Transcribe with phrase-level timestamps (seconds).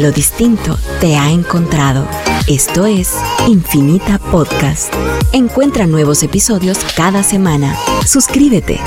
[0.00, 2.06] Lo distinto te ha encontrado.
[2.46, 3.14] Esto es
[3.46, 4.90] Infinita Podcast.
[5.34, 7.76] Encuentra nuevos episodios cada semana.
[8.06, 8.80] Suscríbete.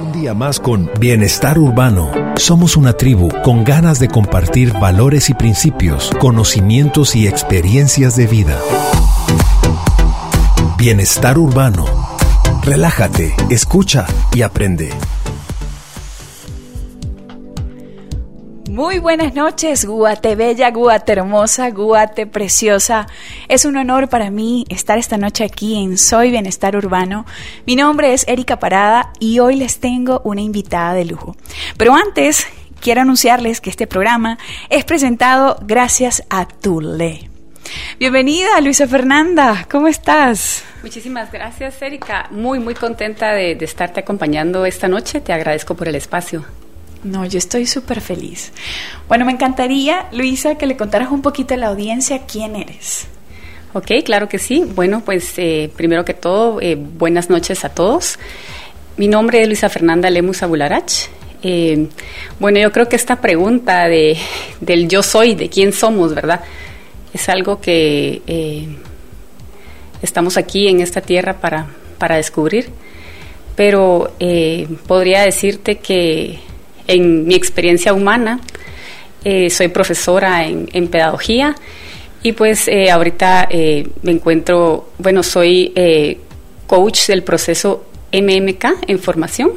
[0.00, 2.12] Un día más con Bienestar Urbano.
[2.36, 8.60] Somos una tribu con ganas de compartir valores y principios, conocimientos y experiencias de vida.
[10.78, 11.84] Bienestar Urbano.
[12.62, 14.92] Relájate, escucha y aprende.
[18.82, 23.06] Muy buenas noches, Guate Bella, Guate Hermosa, Guate Preciosa.
[23.46, 27.24] Es un honor para mí estar esta noche aquí en Soy Bienestar Urbano.
[27.64, 31.36] Mi nombre es Erika Parada y hoy les tengo una invitada de lujo.
[31.76, 32.48] Pero antes,
[32.80, 34.36] quiero anunciarles que este programa
[34.68, 37.30] es presentado gracias a Tule.
[38.00, 40.64] Bienvenida, Luisa Fernanda, ¿cómo estás?
[40.82, 42.26] Muchísimas gracias, Erika.
[42.32, 45.20] Muy, muy contenta de, de estarte acompañando esta noche.
[45.20, 46.44] Te agradezco por el espacio.
[47.04, 48.52] No, yo estoy súper feliz.
[49.08, 53.06] Bueno, me encantaría, Luisa, que le contaras un poquito a la audiencia quién eres.
[53.72, 54.64] Ok, claro que sí.
[54.74, 58.18] Bueno, pues eh, primero que todo, eh, buenas noches a todos.
[58.96, 60.92] Mi nombre es Luisa Fernanda Lemus Abularach.
[61.42, 61.88] Eh,
[62.38, 64.16] bueno, yo creo que esta pregunta de,
[64.60, 66.42] del yo soy, de quién somos, ¿verdad?
[67.12, 68.22] Es algo que
[70.02, 71.66] estamos aquí en esta tierra para,
[71.98, 72.70] para descubrir.
[73.56, 74.12] Pero
[74.86, 76.40] podría decirte que
[76.92, 78.40] en mi experiencia humana,
[79.24, 81.54] eh, soy profesora en, en, pedagogía
[82.24, 85.72] y pues eh, ahorita eh, me encuentro, bueno, soy
[86.66, 89.52] coach del proceso MMK en formación.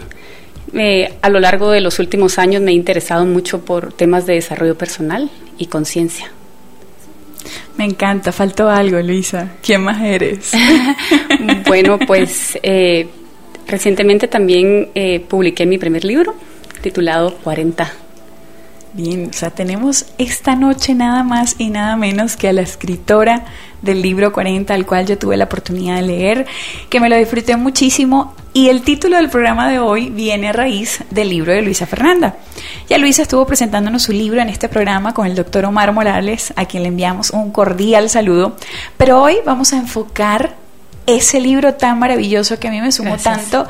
[1.22, 4.78] a lo largo de los últimos años me he interesado mucho por temas de desarrollo
[4.78, 6.32] personal y conciencia.
[7.78, 9.54] Me encanta, faltó algo, Luisa.
[9.64, 10.52] ¿Quién más eres?
[11.68, 12.60] bueno, pues
[13.68, 14.90] recientemente también
[15.28, 16.36] publiqué mi primer libro,
[16.86, 17.92] titulado 40.
[18.94, 23.46] Bien, o sea, tenemos esta noche nada más y nada menos que a la escritora
[23.82, 26.46] del libro 40, al cual yo tuve la oportunidad de leer,
[26.90, 28.36] que me lo disfruté muchísimo.
[28.54, 32.36] Y el título del programa de hoy viene a raíz del libro de Luisa Fernanda.
[32.88, 36.66] Ya Luisa estuvo presentándonos su libro en este programa con el doctor Omar Morales, a
[36.66, 38.56] quien le enviamos un cordial saludo.
[38.96, 40.54] Pero hoy vamos a enfocar
[41.08, 43.50] ese libro tan maravilloso que a mí me sumó Gracias.
[43.50, 43.68] tanto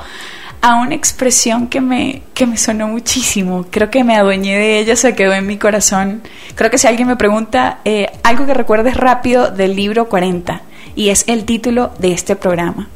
[0.66, 3.68] a una expresión que me, que me sonó muchísimo.
[3.70, 6.24] Creo que me adueñé de ella, se quedó en mi corazón.
[6.56, 10.64] Creo que si alguien me pregunta eh, algo que recuerdes rápido del libro 40,
[10.96, 12.90] y es el título de este programa,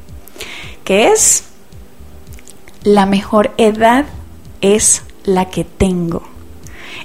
[0.83, 1.43] que es
[2.81, 4.05] La mejor edad
[4.61, 6.27] es la que tengo.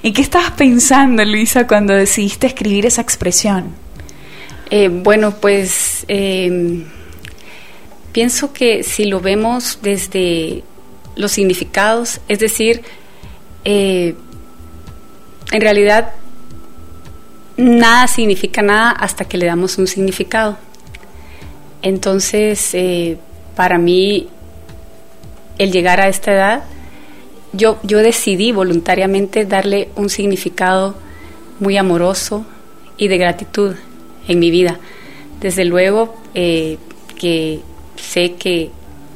[0.01, 3.65] ¿En qué estabas pensando, Luisa, cuando decidiste escribir esa expresión?
[4.71, 6.05] Eh, bueno, pues...
[6.07, 6.87] Eh
[8.15, 10.63] Pienso que si lo vemos desde
[11.17, 12.81] los significados, es decir,
[13.65, 14.15] eh,
[15.51, 16.13] en realidad
[17.57, 20.57] nada significa nada hasta que le damos un significado.
[21.81, 23.17] Entonces, eh,
[23.53, 24.29] para mí,
[25.57, 26.63] el llegar a esta edad,
[27.51, 30.95] yo, yo decidí voluntariamente darle un significado
[31.59, 32.45] muy amoroso
[32.95, 33.75] y de gratitud
[34.29, 34.79] en mi vida.
[35.41, 36.77] Desde luego eh,
[37.19, 37.59] que
[38.09, 38.69] sé que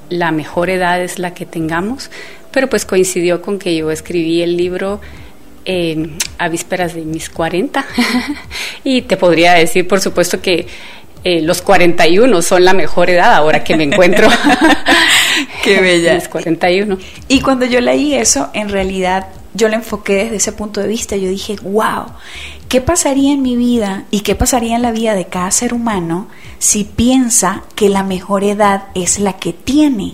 [0.10, 2.10] la mejor edad es la que tengamos,
[2.52, 5.00] pero pues coincidió con que yo escribí el libro
[5.66, 7.86] eh, a vísperas de mis 40
[8.84, 10.68] y te podría decir, por supuesto, que
[11.24, 14.28] eh, los 41 son la mejor edad ahora que me encuentro.
[15.64, 16.16] Qué bella.
[16.16, 16.98] Mis 41.
[17.28, 21.18] Y cuando yo leí eso, en realidad yo lo enfoqué desde ese punto de vista.
[21.18, 22.06] Yo dije, wow,
[22.70, 26.28] ¿qué pasaría en mi vida y qué pasaría en la vida de cada ser humano
[26.60, 30.14] si piensa que la mejor edad es la que tiene?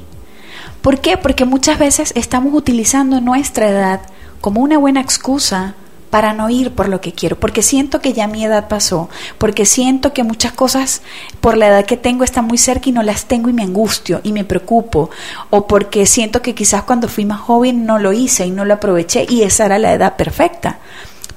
[0.82, 1.18] ¿Por qué?
[1.18, 4.02] Porque muchas veces estamos utilizando nuestra edad
[4.40, 5.76] como una buena excusa
[6.10, 9.66] para no ir por lo que quiero, porque siento que ya mi edad pasó, porque
[9.66, 11.02] siento que muchas cosas
[11.42, 14.22] por la edad que tengo están muy cerca y no las tengo y me angustio
[14.24, 15.10] y me preocupo,
[15.50, 18.76] o porque siento que quizás cuando fui más joven no lo hice y no lo
[18.76, 20.80] aproveché y esa era la edad perfecta.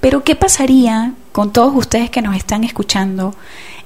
[0.00, 3.34] Pero ¿qué pasaría con todos ustedes que nos están escuchando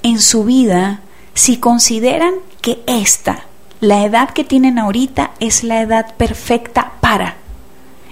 [0.02, 1.00] en su vida
[1.34, 3.46] si consideran que esta,
[3.80, 7.36] la edad que tienen ahorita, es la edad perfecta para?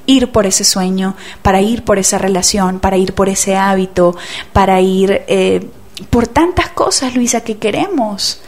[0.06, 4.16] ir por ese sueño, para ir por esa relación, para ir por ese hábito,
[4.52, 5.68] para ir eh,
[6.10, 8.40] por tantas cosas, Luisa, que queremos.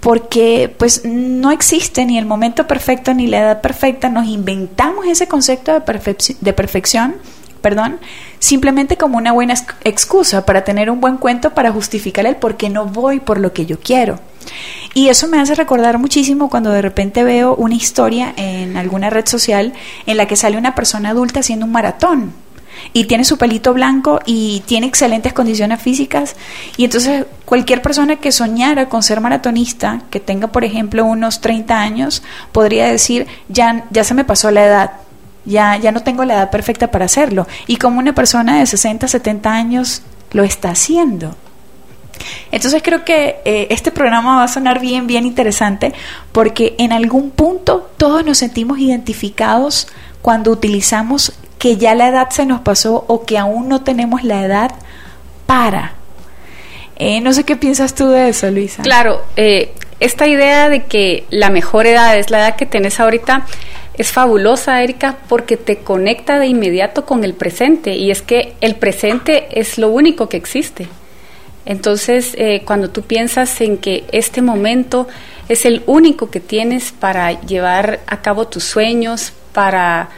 [0.00, 5.26] Porque pues no existe ni el momento perfecto ni la edad perfecta, nos inventamos ese
[5.26, 7.16] concepto de, de perfección,
[7.60, 7.98] perdón,
[8.38, 12.68] simplemente como una buena excusa para tener un buen cuento para justificar el por qué
[12.70, 14.18] no voy por lo que yo quiero.
[14.94, 19.26] Y eso me hace recordar muchísimo cuando de repente veo una historia en alguna red
[19.26, 19.72] social
[20.06, 22.32] en la que sale una persona adulta haciendo un maratón.
[22.92, 26.36] y tiene su pelito blanco y tiene excelentes condiciones físicas.
[26.76, 31.80] Y entonces cualquier persona que soñara con ser maratonista, que tenga por ejemplo unos 30
[31.80, 32.22] años,
[32.52, 34.92] podría decir, ya, ya se me pasó la edad,
[35.48, 37.46] ya, ya no tengo la edad perfecta para hacerlo.
[37.66, 41.34] Y como una persona de 60, 70 años lo está haciendo.
[42.50, 45.92] Entonces creo que eh, este programa va a sonar bien, bien interesante
[46.32, 49.88] porque en algún punto todos nos sentimos identificados
[50.22, 54.42] cuando utilizamos que ya la edad se nos pasó o que aún no tenemos la
[54.44, 54.72] edad
[55.46, 55.94] para.
[56.96, 58.82] Eh, no sé qué piensas tú de eso, Luisa.
[58.82, 63.46] Claro, eh, esta idea de que la mejor edad es la edad que tenés ahorita
[63.98, 68.76] es fabulosa, Erika, porque te conecta de inmediato con el presente y es que el
[68.76, 70.88] presente es lo único que existe.
[71.66, 75.06] Entonces, eh, cuando tú piensas en que este momento
[75.48, 80.08] es el único que tienes para llevar a cabo tus sueños, para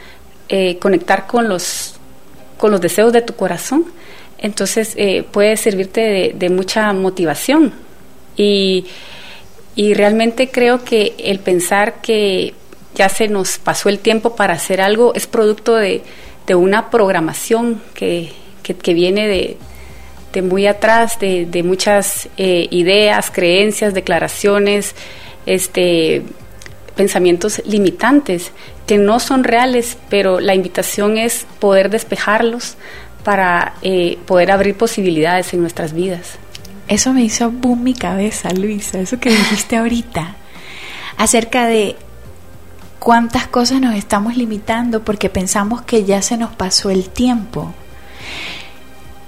[0.47, 1.95] eh, conectar con los,
[2.57, 3.85] con los deseos de tu corazón,
[4.37, 7.73] entonces eh, puede servirte de, mucha motivación.
[8.35, 8.85] Y,
[9.75, 12.53] realmente creo que el pensar que
[12.95, 16.03] ya se nos pasó el tiempo para hacer algo es producto de,
[16.53, 18.33] una programación que,
[18.85, 19.57] viene
[20.33, 24.93] de, muy atrás, de, muchas eh, ideas, creencias, declaraciones,
[25.45, 26.23] este,
[26.95, 28.51] pensamientos limitantes
[28.85, 32.75] que no son reales, pero la invitación es poder despejarlos
[33.23, 36.37] para eh, poder abrir posibilidades en nuestras vidas.
[36.87, 40.35] Eso me hizo boom mi cabeza, Luisa, eso que dijiste ahorita,
[41.15, 41.95] acerca de
[43.01, 47.73] cuántas cosas nos estamos limitando porque pensamos que ya se nos pasó el tiempo.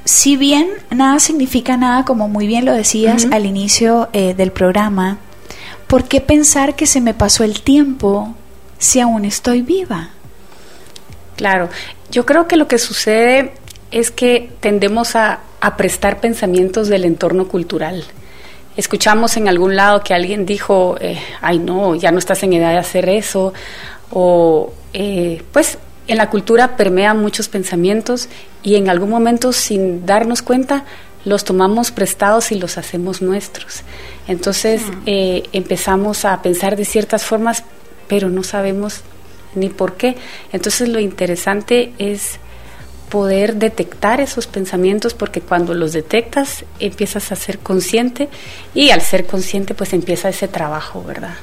[0.05, 5.17] Si bien nada significa nada, como muy bien lo decías al inicio eh, del programa,
[5.87, 8.35] ¿por qué pensar que se me pasó el tiempo
[8.77, 10.09] si aún estoy viva?
[11.35, 11.67] Claro,
[12.11, 13.53] yo creo que lo que sucede
[13.89, 15.39] es que tendemos a,
[15.77, 18.03] prestar pensamientos del entorno cultural.
[18.75, 22.71] Escuchamos en algún lado que alguien dijo, eh, ay no, ya no estás en edad
[22.71, 23.53] de hacer eso,
[24.11, 25.77] o eh, pues
[26.07, 28.29] en la cultura permean muchos pensamientos
[28.61, 30.85] y en algún momento sin darnos cuenta
[31.25, 33.83] los tomamos prestados y los hacemos nuestros.
[34.27, 37.63] Entonces eh, empezamos a pensar de ciertas formas,
[38.07, 39.01] pero no sabemos
[39.55, 40.17] ni por qué.
[40.51, 42.39] Entonces lo interesante es
[43.13, 48.27] poder detectar esos pensamientos porque cuando los detectas empiezas a ser consciente
[48.73, 51.35] y al ser consciente pues empieza ese trabajo, ¿verdad?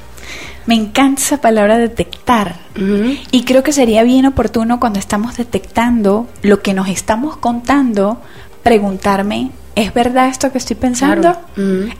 [0.65, 6.61] Me encanta esa palabra detectar y creo que sería bien oportuno cuando estamos detectando lo
[6.61, 8.19] que nos estamos contando
[8.63, 11.37] preguntarme ¿es verdad esto que estoy pensando?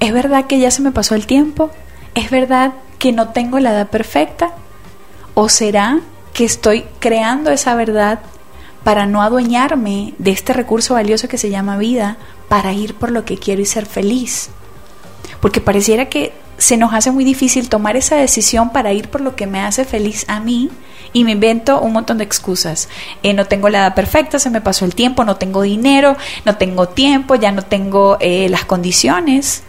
[0.01, 1.71] ¿Es verdad que ya se me pasó el tiempo?
[2.13, 4.51] ¿Es verdad que no tengo la edad perfecta?
[5.33, 6.01] ¿O será
[6.33, 8.19] que estoy creando esa verdad
[8.83, 12.17] para no adueñarme de este recurso valioso que se llama vida,
[12.47, 14.49] para ir por lo que quiero y ser feliz?
[15.39, 19.35] Porque pareciera que se nos hace muy difícil tomar esa decisión para ir por lo
[19.35, 20.69] que me hace feliz a mí
[21.13, 22.87] y me invento un montón de excusas.
[23.23, 26.57] Eh, no tengo la edad perfecta, se me pasó el tiempo, no tengo dinero, no
[26.57, 29.63] tengo tiempo, ya no tengo eh, las condiciones.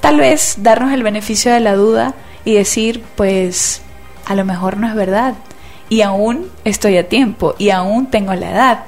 [0.00, 2.14] Tal vez darnos el beneficio de la duda
[2.44, 3.82] y decir, pues
[4.24, 5.34] a lo mejor no es verdad
[5.88, 8.84] y aún estoy a tiempo y aún tengo la edad.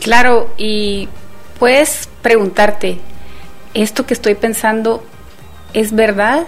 [0.00, 1.08] Claro, y
[1.58, 2.98] puedes preguntarte,
[3.74, 5.04] ¿esto que estoy pensando
[5.72, 6.46] es verdad?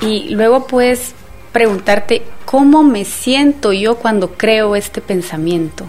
[0.00, 1.14] Y luego puedes
[1.52, 5.86] preguntarte cómo me siento yo cuando creo este pensamiento.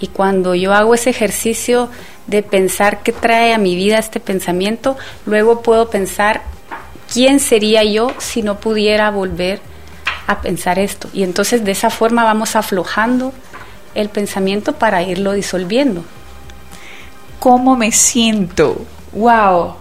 [0.00, 1.88] Y cuando yo hago ese ejercicio
[2.26, 6.42] de pensar qué trae a mi vida este pensamiento, luego puedo pensar
[7.12, 9.77] quién sería yo si no pudiera volver a
[10.40, 11.08] pensar esto.
[11.12, 13.32] Y entonces de esa forma vamos aflojando
[13.94, 16.04] el pensamiento para irlo disolviendo.
[17.38, 18.84] ¿Cómo me siento?
[19.12, 19.74] ¡Wow!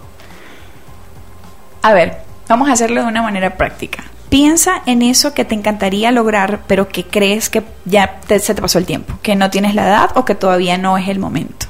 [1.81, 4.03] A ver, vamos a hacerlo de una manera práctica.
[4.29, 8.77] Piensa en eso que te encantaría lograr, pero que crees que ya se te pasó
[8.77, 11.67] el tiempo, que no tienes la edad o que todavía no es el momento.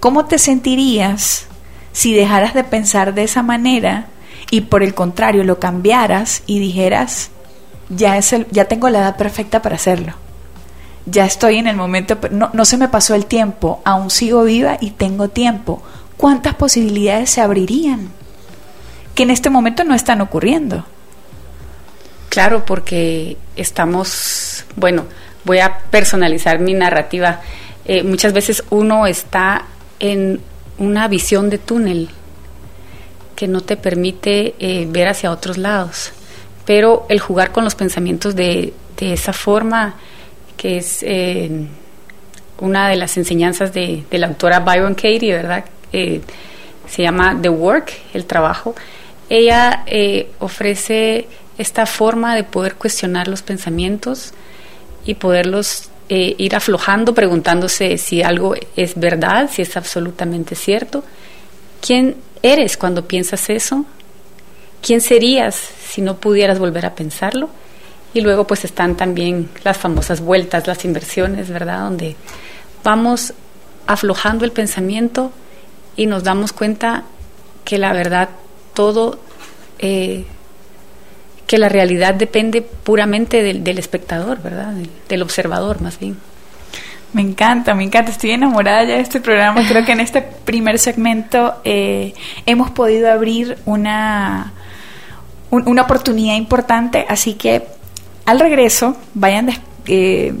[0.00, 1.46] ¿Cómo te sentirías
[1.92, 4.06] si dejaras de pensar de esa manera
[4.50, 7.30] y por el contrario lo cambiaras y dijeras,
[7.88, 10.14] ya, es el, ya tengo la edad perfecta para hacerlo?
[11.06, 14.76] Ya estoy en el momento, no, no se me pasó el tiempo, aún sigo viva
[14.80, 15.82] y tengo tiempo.
[16.16, 18.10] ¿Cuántas posibilidades se abrirían?
[19.14, 20.84] Que en este momento no están ocurriendo.
[22.28, 25.04] Claro, porque estamos, bueno,
[25.44, 27.40] voy a personalizar mi narrativa.
[27.84, 29.64] Eh, muchas veces uno está
[29.98, 30.40] en
[30.76, 32.10] una visión de túnel
[33.34, 36.12] que no te permite eh, ver hacia otros lados.
[36.68, 39.94] Pero el jugar con los pensamientos de, esa forma,
[40.58, 41.66] que es eh,
[42.60, 45.64] una de las enseñanzas de, la autora Byron Katie, ¿verdad?
[45.94, 46.20] Eh,
[46.86, 48.74] se llama The Work, el trabajo.
[49.30, 54.34] Ella eh, ofrece esta forma de poder cuestionar los pensamientos
[55.06, 61.02] y poderlos eh, ir aflojando, preguntándose si algo es verdad, si es absolutamente cierto.
[61.80, 63.86] ¿Quién eres cuando piensas eso?
[64.82, 67.50] ¿Quién serías si no pudieras volver a pensarlo?
[68.14, 71.80] Y luego pues están también las famosas vueltas, las inversiones, ¿verdad?
[71.80, 72.16] Donde
[72.82, 73.34] vamos
[73.86, 75.32] aflojando el pensamiento
[75.96, 77.04] y nos damos cuenta
[77.64, 78.28] que la verdad
[78.72, 79.18] todo,
[79.78, 80.24] eh,
[81.46, 84.74] que la realidad depende puramente del, espectador, ¿verdad?
[85.08, 86.16] Del, observador más bien.
[87.12, 88.10] Me encanta, me encanta.
[88.10, 89.66] Estoy enamorada ya de este programa.
[89.66, 92.14] Creo que en este primer segmento eh,
[92.46, 94.52] hemos podido abrir una,
[95.50, 97.06] una oportunidad importante.
[97.08, 97.66] Así que
[98.26, 99.50] al regreso, vayan
[99.86, 100.34] eh,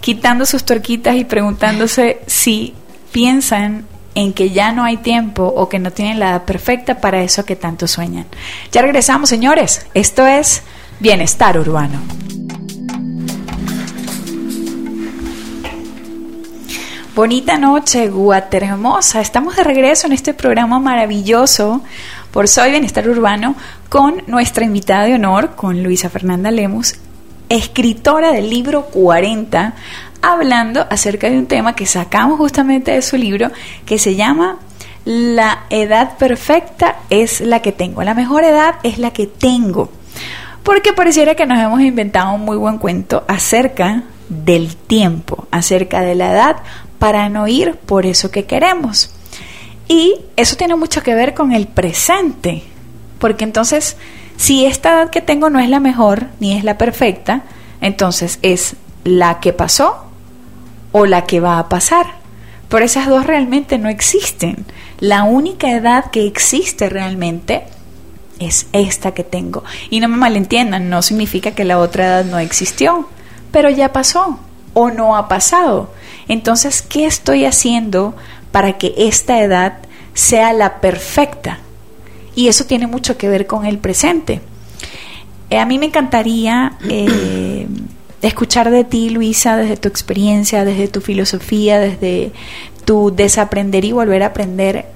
[0.00, 2.74] quitando sus torquitas y preguntándose si
[3.12, 7.22] piensan en que ya no hay tiempo o que no tienen la edad perfecta para
[7.22, 8.26] eso que tanto sueñan.
[8.72, 9.86] Ya regresamos, señores.
[9.94, 10.62] Esto es
[10.98, 12.00] Bienestar Urbano.
[17.14, 19.20] Bonita noche, Guater hermosa.
[19.20, 21.82] Estamos de regreso en este programa maravilloso
[22.32, 23.54] por Soy Bienestar Urbano
[23.92, 26.94] con nuestra invitada de honor, con Luisa Fernanda Lemus,
[27.50, 29.74] escritora del libro 40,
[30.22, 33.50] hablando acerca de un tema que sacamos justamente de su libro,
[33.84, 34.56] que se llama
[35.04, 39.92] La edad perfecta es la que tengo, la mejor edad es la que tengo.
[40.62, 46.14] Porque pareciera que nos hemos inventado un muy buen cuento acerca del tiempo, acerca de
[46.14, 46.56] la edad,
[46.98, 49.14] para no ir por eso que queremos.
[49.86, 52.71] Y eso tiene mucho que ver con el presente,
[53.22, 53.96] porque entonces,
[54.36, 57.44] si esta edad que tengo no es la mejor ni es la perfecta,
[57.80, 58.74] entonces es
[59.04, 60.06] la que pasó
[60.90, 62.14] o la que va a pasar.
[62.68, 64.66] Pero esas dos realmente no existen.
[64.98, 67.62] La única edad que existe realmente
[68.40, 69.62] es esta que tengo.
[69.88, 73.08] Y no me malentiendan, no significa que la otra edad no existió,
[73.52, 74.40] pero ya pasó
[74.74, 75.92] o no ha pasado.
[76.26, 78.16] Entonces, ¿qué estoy haciendo
[78.50, 79.74] para que esta edad
[80.12, 81.60] sea la perfecta?
[82.34, 84.40] Y eso tiene mucho que ver con el presente.
[85.50, 87.66] Eh, a mí me encantaría eh,
[88.22, 92.32] escuchar de ti, Luisa, desde tu experiencia, desde tu filosofía, desde
[92.84, 94.86] tu desaprender y volver a aprender,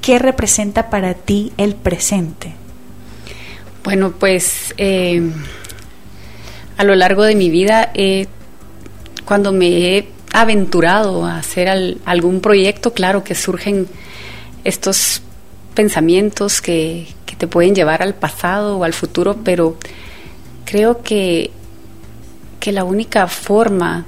[0.00, 2.52] ¿qué representa para ti el presente?
[3.82, 5.22] Bueno, pues eh,
[6.76, 7.92] a lo largo de mi vida,
[9.24, 11.68] cuando me he aventurado a hacer
[12.04, 13.86] algún proyecto, claro que surgen
[14.64, 15.22] estos
[15.74, 19.76] pensamientos que, que te pueden llevar al pasado o al futuro, pero
[20.64, 21.50] creo que
[22.64, 24.06] que la única forma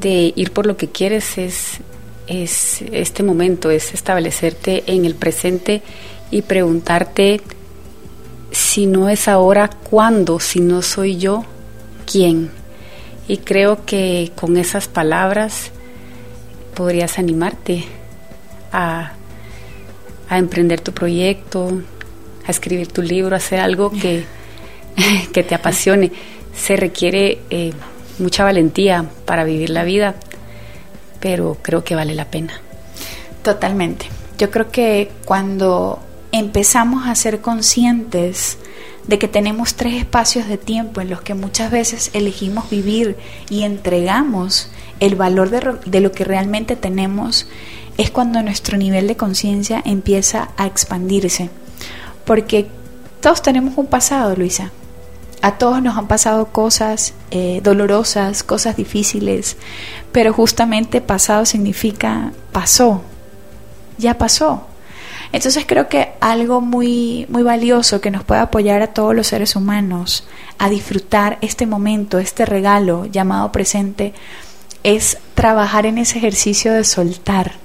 [0.00, 1.78] de ir por lo que quieres es,
[2.26, 5.80] es este momento, es establecerte en el presente
[6.30, 7.40] y preguntarte
[8.50, 10.40] si no es ahora, ¿cuándo?
[10.40, 11.46] Si no soy yo,
[12.04, 12.50] ¿quién?
[13.28, 15.70] Y creo que con esas palabras
[16.74, 17.86] podrías animarte
[18.72, 19.12] a,
[20.30, 21.82] a emprender tu proyecto,
[22.46, 24.24] a escribir tu libro, a hacer algo que,
[25.34, 26.10] que te apasione
[26.54, 27.72] se requiere eh,
[28.18, 30.14] mucha valentía para vivir la vida,
[31.20, 32.60] pero creo que vale la pena.
[33.42, 34.06] Totalmente.
[34.38, 36.00] Yo creo que cuando
[36.32, 38.58] empezamos a ser conscientes
[39.06, 43.16] de que tenemos tres espacios de tiempo en los que muchas veces elegimos vivir
[43.48, 44.70] y entregamos
[45.00, 47.46] el valor de, de lo que realmente tenemos,
[48.00, 51.50] es cuando nuestro nivel de conciencia empieza a expandirse.
[52.24, 52.66] Porque
[53.20, 54.72] todos tenemos un pasado, Luisa.
[55.42, 59.58] A todos nos han pasado cosas eh, dolorosas, cosas difíciles,
[60.12, 63.02] pero justamente pasado significa pasó,
[63.98, 64.66] ya pasó.
[65.32, 69.56] Entonces creo que algo muy, muy valioso que nos puede apoyar a todos los seres
[69.56, 70.26] humanos
[70.56, 74.14] a disfrutar este momento, este regalo llamado presente,
[74.84, 77.60] es trabajar en ese ejercicio de soltar,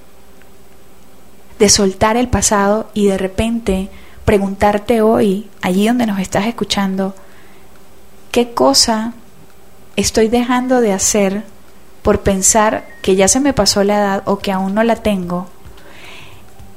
[1.60, 3.90] de soltar el pasado y de repente
[4.26, 7.16] preguntarte hoy, allí donde nos estás escuchando,
[8.36, 9.14] ¿Qué cosa
[9.96, 11.46] estoy dejando de hacer
[12.02, 15.48] por pensar que ya se me pasó la edad o que aún no la tengo?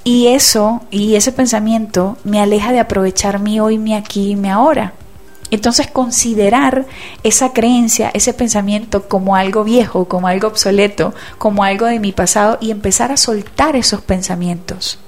[0.04, 4.92] Y eso y ese pensamiento me aleja de aprovechar mi hoy, mi aquí mi ahora.
[5.50, 6.86] Entonces considerar
[7.22, 12.58] esa creencia, ese pensamiento como algo viejo, como algo obsoleto, como algo de mi pasado
[12.60, 14.98] y empezar a soltar esos pensamientos.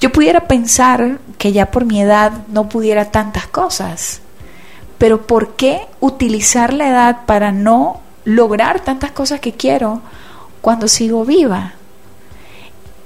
[0.00, 4.22] Yo pudiera pensar que ya por mi edad no pudiera tantas cosas,
[4.96, 10.00] pero ¿por qué utilizar la edad para no lograr tantas cosas que quiero
[10.60, 11.72] cuando sigo viva.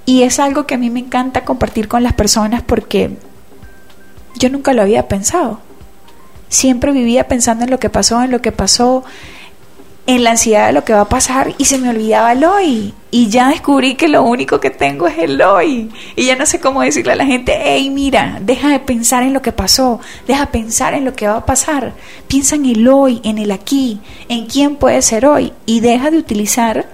[0.05, 3.17] Y es algo que a mí me encanta compartir con las personas porque
[4.37, 5.59] yo nunca lo había pensado.
[6.49, 9.03] Siempre vivía pensando en lo que pasó, en lo que pasó,
[10.07, 12.93] en la ansiedad de lo que va a pasar y se me olvidaba el hoy.
[13.11, 15.89] Y ya descubrí que lo único que tengo es el hoy.
[16.15, 19.33] Y ya no sé cómo decirle a la gente, hey, mira, deja de pensar en
[19.33, 21.93] lo que pasó, deja de pensar en lo que va a pasar.
[22.27, 23.99] Piensa en el hoy, en el aquí,
[24.29, 25.53] en quién puede ser hoy.
[25.65, 26.85] Y deja de utilizar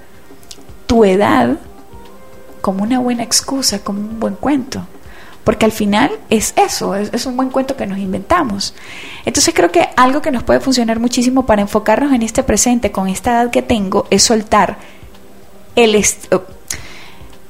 [0.88, 1.58] tu edad
[2.62, 4.86] como una buena excusa, como un buen cuento
[5.43, 8.75] porque al final es eso, es, un buen cuento que nos inventamos.
[9.25, 13.07] Entonces creo que algo que nos puede funcionar muchísimo para enfocarnos en este presente con
[13.07, 14.77] esta edad que tengo es soltar
[15.75, 16.03] el...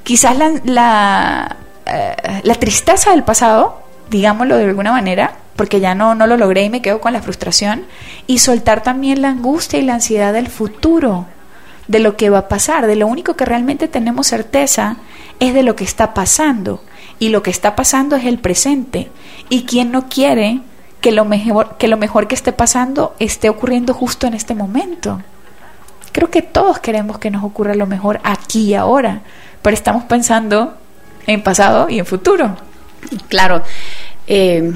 [0.03, 6.27] quizás la, eh, la, tristeza del pasado, digámoslo de alguna manera, porque ya no, no
[6.27, 7.85] lo logré y me quedo con la frustración,
[8.25, 11.25] y soltar también la angustia y la ansiedad del futuro,
[11.89, 14.95] de lo que va a pasar, de lo único que realmente tenemos certeza
[15.41, 16.81] es de lo que está pasando
[17.21, 19.11] y lo que está pasando es el presente.
[19.47, 20.61] ¿Y quién no quiere
[21.01, 25.21] que lo mejor que, lo mejor que esté pasando esté ocurriendo justo en este momento?
[26.13, 29.21] Creo que todos queremos que nos ocurra lo mejor aquí y ahora,
[29.61, 30.73] pero estamos pensando
[31.27, 32.57] en pasado y en futuro.
[33.29, 33.61] Claro,
[34.25, 34.73] eh,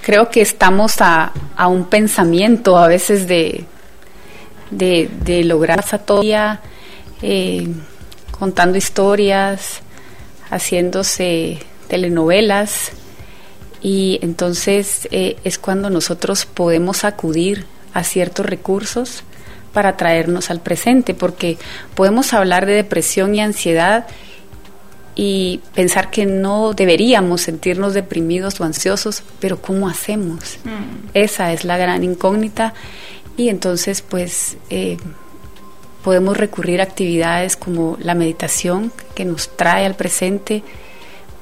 [0.00, 1.32] creo que estamos a,
[1.68, 3.66] un pensamiento a veces de,
[4.70, 6.00] de, lograr esa
[7.20, 7.68] eh,
[8.38, 9.82] contando historias,
[10.50, 12.92] haciéndose telenovelas
[13.82, 19.22] y entonces eh, es cuando nosotros podemos acudir a ciertos recursos
[19.72, 21.58] para traernos al presente, porque
[21.94, 24.06] podemos hablar de depresión y ansiedad
[25.14, 30.58] y pensar que no deberíamos sentirnos deprimidos o ansiosos, pero ¿cómo hacemos?
[30.64, 31.08] Mm.
[31.14, 32.72] Esa es la gran incógnita
[33.36, 34.96] y entonces pues eh,
[36.08, 40.62] podemos recurrir a actividades como la meditación que nos trae al presente,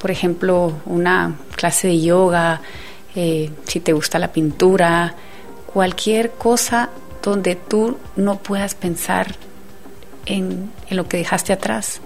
[0.01, 2.63] por ejemplo, una clase de yoga,
[3.15, 5.15] eh, si te gusta la pintura,
[5.73, 6.91] cualquier cosa
[7.23, 9.37] donde tú no puedas pensar
[10.25, 12.01] en, lo que dejaste atrás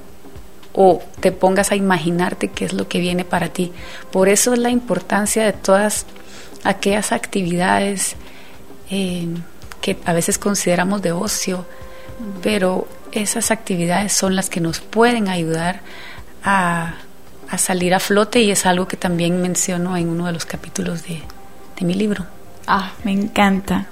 [0.75, 3.73] o te pongas a imaginarte qué es lo que viene para ti.
[4.13, 6.05] Por eso es la importancia de todas
[6.63, 8.17] aquellas actividades
[8.91, 9.29] eh,
[9.81, 11.65] que a veces consideramos de ocio,
[12.43, 15.81] pero esas actividades son las que nos pueden ayudar
[16.45, 16.95] a,
[17.59, 21.23] salir a flote y es algo que también menciono en uno de los capítulos de,
[21.85, 22.27] mi libro.
[22.67, 23.87] Ah, me encanta.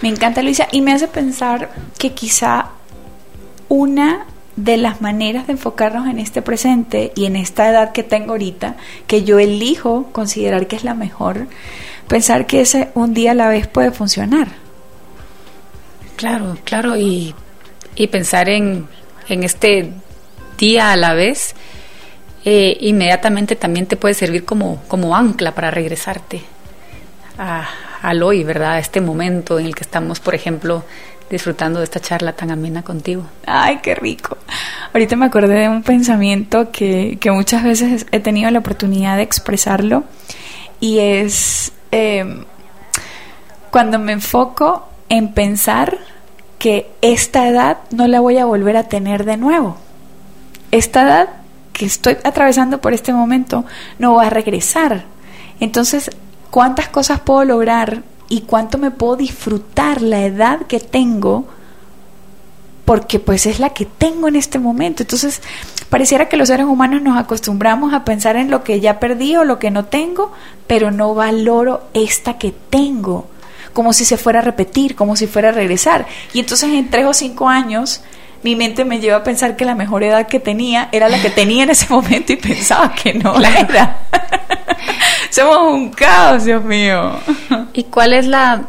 [0.00, 0.68] Me encanta, Luisa.
[0.72, 2.70] Y me hace pensar que quizá
[3.68, 4.24] una
[4.56, 8.76] de las maneras de enfocarnos en este presente y en esta edad que tengo ahorita,
[9.06, 11.46] que yo elijo considerar que es la mejor,
[12.08, 14.48] pensar que ese un día a la vez puede funcionar.
[16.16, 17.34] Claro, claro, y
[17.96, 18.88] y pensar en,
[19.28, 19.90] este
[20.58, 21.54] día a la vez,
[22.44, 26.42] eh, inmediatamente también te puede servir como, como ancla para regresarte
[27.38, 27.68] a,
[28.02, 28.72] al hoy, ¿verdad?
[28.72, 30.84] A este momento en el que estamos, por ejemplo,
[31.28, 33.26] disfrutando de esta charla tan amena contigo.
[33.46, 34.38] Ay, qué rico.
[34.92, 39.22] Ahorita me acordé de un pensamiento que, que muchas veces he tenido la oportunidad de
[39.22, 40.04] expresarlo
[40.78, 42.44] y es eh,
[43.70, 45.98] cuando me enfoco en pensar
[46.58, 49.76] que esta edad no la voy a volver a tener de nuevo.
[50.70, 51.28] Esta edad
[51.72, 53.64] que estoy atravesando por este momento
[53.98, 55.04] no va a regresar.
[55.60, 56.10] Entonces,
[56.50, 61.46] ¿cuántas cosas puedo lograr y cuánto me puedo disfrutar la edad que tengo?
[62.84, 65.02] Porque pues es la que tengo en este momento.
[65.02, 65.42] Entonces,
[65.90, 69.44] pareciera que los seres humanos nos acostumbramos a pensar en lo que ya perdí o
[69.44, 70.32] lo que no tengo,
[70.66, 73.26] pero no valoro esta que tengo
[73.76, 76.06] como si se fuera a repetir, como si fuera a regresar.
[76.32, 78.00] Y entonces en tres o cinco años
[78.42, 81.28] mi mente me lleva a pensar que la mejor edad que tenía era la que
[81.28, 83.98] tenía en ese momento y pensaba que no la era.
[85.30, 87.18] Somos un caos, Dios mío.
[87.74, 88.62] ¿Y cuál es la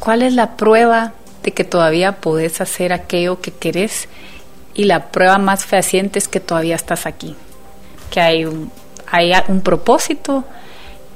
[0.00, 1.12] cuál es la prueba
[1.44, 4.08] de que todavía podés hacer aquello que querés?
[4.74, 7.36] Y la prueba más fehaciente es que todavía estás aquí.
[8.10, 8.72] Que hay un,
[9.08, 10.44] hay un propósito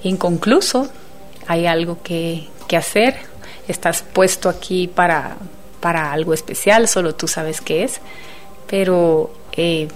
[0.04, 0.88] inconcluso,
[1.48, 3.16] hay algo que, que hacer,
[3.68, 5.36] estás puesto aquí para,
[5.80, 8.00] para algo especial, solo tú sabes qué es,
[8.66, 9.88] pero eh,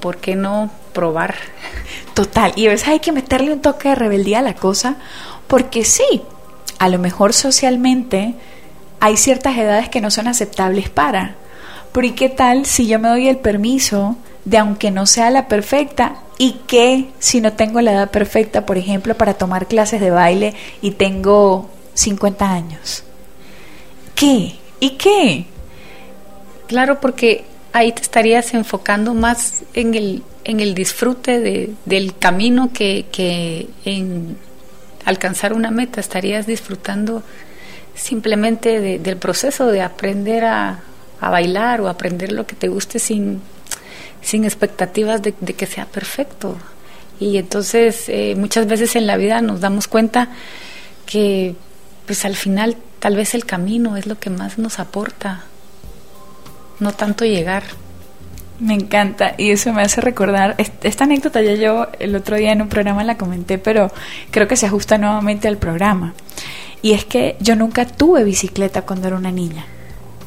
[0.00, 1.34] ¿por qué no probar?
[2.14, 4.96] Total, y a veces hay que meterle un toque de rebeldía a la cosa,
[5.46, 6.22] porque sí,
[6.78, 8.34] a lo mejor socialmente
[9.00, 11.36] hay ciertas edades que no son aceptables para,
[11.92, 15.48] pero ¿y qué tal si yo me doy el permiso de aunque no sea la
[15.48, 20.10] perfecta, y que si no tengo la edad perfecta, por ejemplo, para tomar clases de
[20.10, 21.68] baile y tengo
[22.00, 23.04] 50 años.
[24.14, 24.56] ¿Qué?
[24.80, 25.46] ¿Y qué?
[26.66, 32.70] Claro, porque ahí te estarías enfocando más en el, en el disfrute de, del camino
[32.72, 34.36] que, que en
[35.04, 37.22] alcanzar una meta, estarías disfrutando
[37.94, 40.82] simplemente del proceso de aprender a,
[41.20, 43.42] bailar o aprender lo que te guste sin,
[44.22, 46.56] sin expectativas de, que sea perfecto.
[47.18, 50.30] Y entonces eh, muchas veces en la vida nos damos cuenta
[51.04, 51.54] que
[52.10, 55.44] pues al final tal vez el camino es lo que más nos aporta,
[56.80, 57.62] no tanto llegar.
[58.58, 62.62] Me encanta y eso me hace recordar, esta anécdota ya yo el otro día en
[62.62, 63.92] un programa la comenté, pero
[64.32, 66.14] creo que se ajusta nuevamente al programa.
[66.82, 69.64] Y es que yo nunca tuve bicicleta cuando era una niña.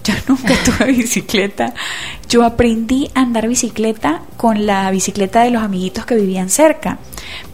[0.03, 1.73] Yo nunca tuve bicicleta.
[2.29, 6.99] Yo aprendí a andar bicicleta con la bicicleta de los amiguitos que vivían cerca.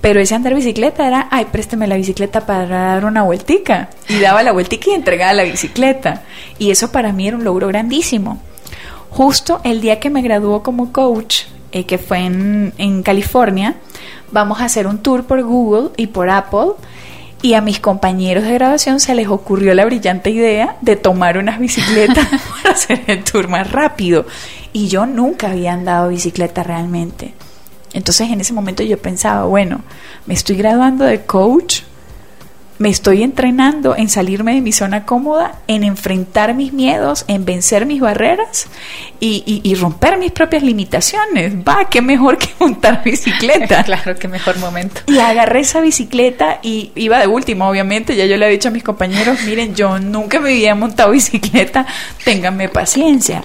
[0.01, 3.89] Pero ese andar bicicleta era, ay, présteme la bicicleta para dar una vueltica.
[4.07, 6.23] Y daba la vueltica y entregaba la bicicleta.
[6.57, 8.41] Y eso para mí era un logro grandísimo.
[9.09, 13.75] Justo el día que me graduó como coach, eh, que fue en, en California,
[14.31, 16.73] vamos a hacer un tour por Google y por Apple
[17.41, 21.59] y a mis compañeros de grabación se les ocurrió la brillante idea de tomar unas
[21.59, 22.27] bicicletas
[22.63, 24.25] para hacer el tour más rápido.
[24.73, 27.33] Y yo nunca había andado bicicleta realmente.
[27.93, 29.81] Entonces en ese momento yo pensaba, bueno,
[30.25, 31.81] me estoy graduando de coach,
[32.79, 37.85] me estoy entrenando en salirme de mi zona cómoda, en enfrentar mis miedos, en vencer
[37.85, 38.67] mis barreras
[39.19, 41.55] y, romper mis propias limitaciones.
[41.55, 43.83] Va, qué mejor que montar bicicleta.
[43.85, 45.01] claro, qué mejor momento.
[45.07, 48.15] Y agarré esa bicicleta y iba de último, obviamente.
[48.15, 51.85] Ya yo le he dicho a mis compañeros, miren, yo nunca me había montado bicicleta,
[52.23, 53.43] ténganme paciencia.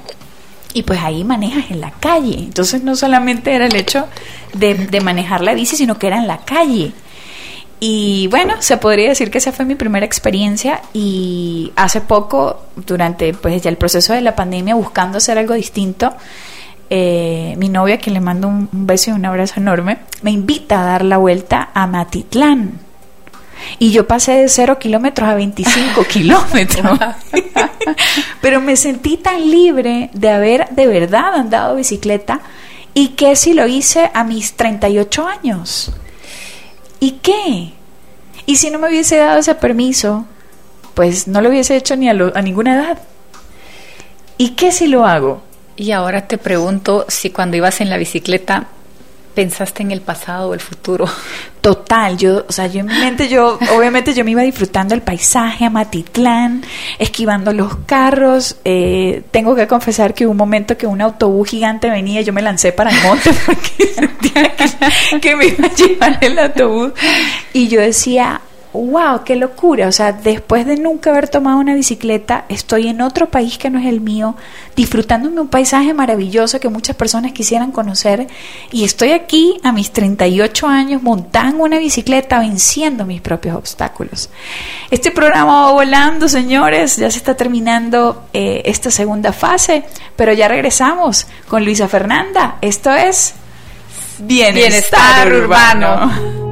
[0.74, 2.38] Y pues ahí manejas en la calle.
[2.38, 4.06] Entonces no solamente era el hecho
[4.52, 6.92] de, de manejar la bici, sino que era en la calle.
[7.80, 13.34] Y bueno, se podría decir que esa fue mi primera experiencia y hace poco, durante
[13.34, 16.14] pues ya el proceso de la pandemia, buscando hacer algo distinto,
[16.90, 20.84] eh, mi novia, que le mando un, beso y un abrazo enorme, me invita a
[20.84, 22.80] dar la vuelta a Matitlán.
[23.78, 26.98] Y yo pasé de 0 kilómetros a 25 kilómetros.
[28.40, 32.40] Pero me sentí tan libre de haber de verdad andado bicicleta
[32.94, 35.92] y que si lo hice a mis 38 años.
[37.04, 37.74] ¿Y qué?
[38.46, 40.24] Y si no me hubiese dado ese permiso,
[40.94, 42.98] pues no lo hubiese hecho ni a, a ninguna edad.
[44.38, 45.42] ¿Y qué si lo hago?
[45.76, 48.68] Y ahora te pregunto si cuando ibas en la bicicleta
[49.34, 51.06] pensaste en el pasado o el futuro.
[51.60, 55.00] Total, yo, o sea, yo en mi mente, yo, obviamente yo me iba disfrutando el
[55.00, 56.62] paisaje a Matitlán,
[56.98, 58.56] esquivando los carros.
[58.64, 62.34] Eh, tengo que confesar que hubo un momento que un autobús gigante venía y yo
[62.34, 66.92] me lancé para el monte porque sentía que, que me iba a llevar el autobús.
[67.54, 68.42] Y yo decía,
[68.74, 69.88] wow, qué locura.
[69.88, 73.78] O sea, después de nunca haber tomado una bicicleta, estoy en otro país que no
[73.78, 74.34] es el mío,
[74.76, 78.26] disfrutándome un paisaje maravilloso que muchas personas quisieran conocer.
[78.72, 84.28] Y estoy aquí a mis 38 años montando una bicicleta, venciendo mis propios obstáculos.
[84.90, 86.96] Este programa va volando, señores.
[86.96, 89.84] Ya se está terminando eh, esta segunda fase,
[90.16, 92.58] pero ya regresamos con Luisa Fernanda.
[92.60, 93.34] Esto es
[94.18, 96.43] Bienestar, urbano.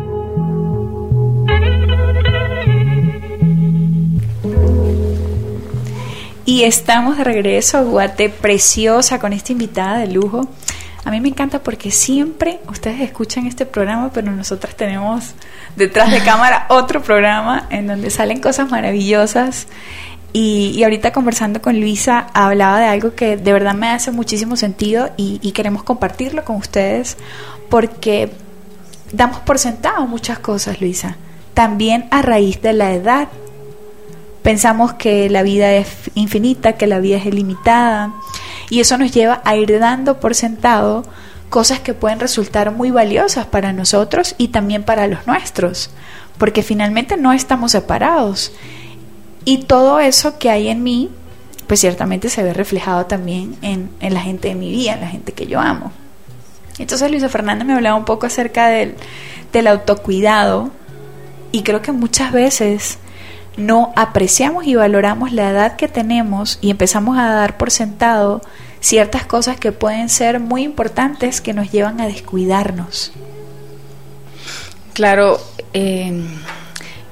[6.44, 10.48] Y estamos de regreso a Guate, preciosa, con esta invitada de lujo.
[11.04, 15.34] A mí me encanta porque siempre ustedes escuchan este programa, pero nosotras tenemos
[15.76, 19.68] detrás de cámara otro programa en donde salen cosas maravillosas.
[20.32, 25.10] Y, ahorita conversando con Luisa hablaba de algo que de verdad me hace muchísimo sentido
[25.16, 27.18] y, y queremos compartirlo con ustedes
[27.68, 28.32] porque
[29.12, 31.16] damos por sentado muchas cosas, Luisa.
[31.52, 33.28] También a raíz de la edad
[34.42, 38.12] Pensamos que la vida es infinita, que la vida es ilimitada
[38.70, 41.04] y eso nos lleva a ir dando por sentado
[41.48, 45.90] cosas que pueden resultar muy valiosas para nosotros y también para los nuestros,
[46.38, 48.52] porque finalmente no estamos separados.
[49.44, 51.10] Y todo eso que hay en mí,
[51.66, 55.32] pues ciertamente se ve reflejado también en, en la gente de mi vida, la gente
[55.32, 55.92] que yo amo.
[56.78, 58.94] Entonces Luisa Fernanda me hablaba un poco acerca del,
[59.52, 60.70] del autocuidado
[61.52, 62.98] y creo que muchas veces
[63.56, 68.42] no apreciamos y valoramos la edad que tenemos y empezamos a dar por sentado
[68.80, 73.12] ciertas cosas que pueden ser muy importantes que nos llevan a descuidarnos.
[74.92, 75.40] Claro,
[75.72, 76.26] em,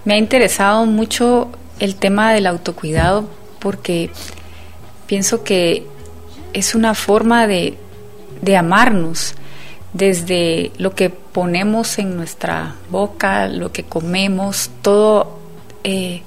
[0.04, 1.48] me ha interesado mucho
[1.78, 4.10] el tema del autocuidado porque
[5.06, 5.86] pienso que
[6.52, 7.78] es una forma de,
[8.42, 9.34] de amarnos
[9.92, 15.38] desde lo que ponemos en nuestra boca, lo que comemos, todo
[15.84, 16.22] eh,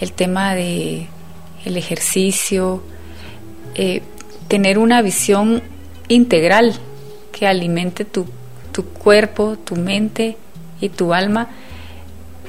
[0.00, 1.06] el tema de
[1.64, 2.82] el ejercicio,
[3.74, 4.02] eh,
[4.48, 5.62] tener una visión
[6.08, 6.74] integral
[7.32, 8.26] que alimente tu,
[8.72, 10.36] tu cuerpo, tu mente
[10.80, 11.48] y tu alma,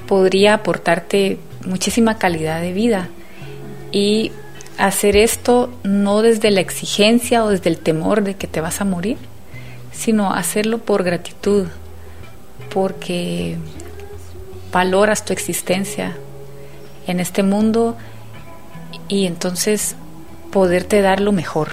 [0.07, 3.09] podría aportarte muchísima calidad de vida.
[3.91, 4.31] Y
[4.77, 8.85] hacer esto no desde la exigencia o desde el temor de que te vas a
[8.85, 9.17] morir,
[9.91, 11.67] sino hacerlo por gratitud,
[12.73, 13.57] porque
[14.71, 16.15] valoras tu existencia
[17.07, 17.97] en este mundo
[19.07, 19.95] y entonces
[20.51, 21.69] poderte dar lo mejor.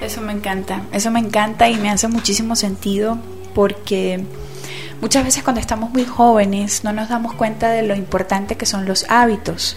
[0.00, 3.18] Eso me encanta, eso me encanta y me hace muchísimo sentido
[3.54, 4.24] porque
[5.00, 8.86] muchas veces cuando estamos muy jóvenes no nos damos cuenta de lo importante que son
[8.86, 9.76] los hábitos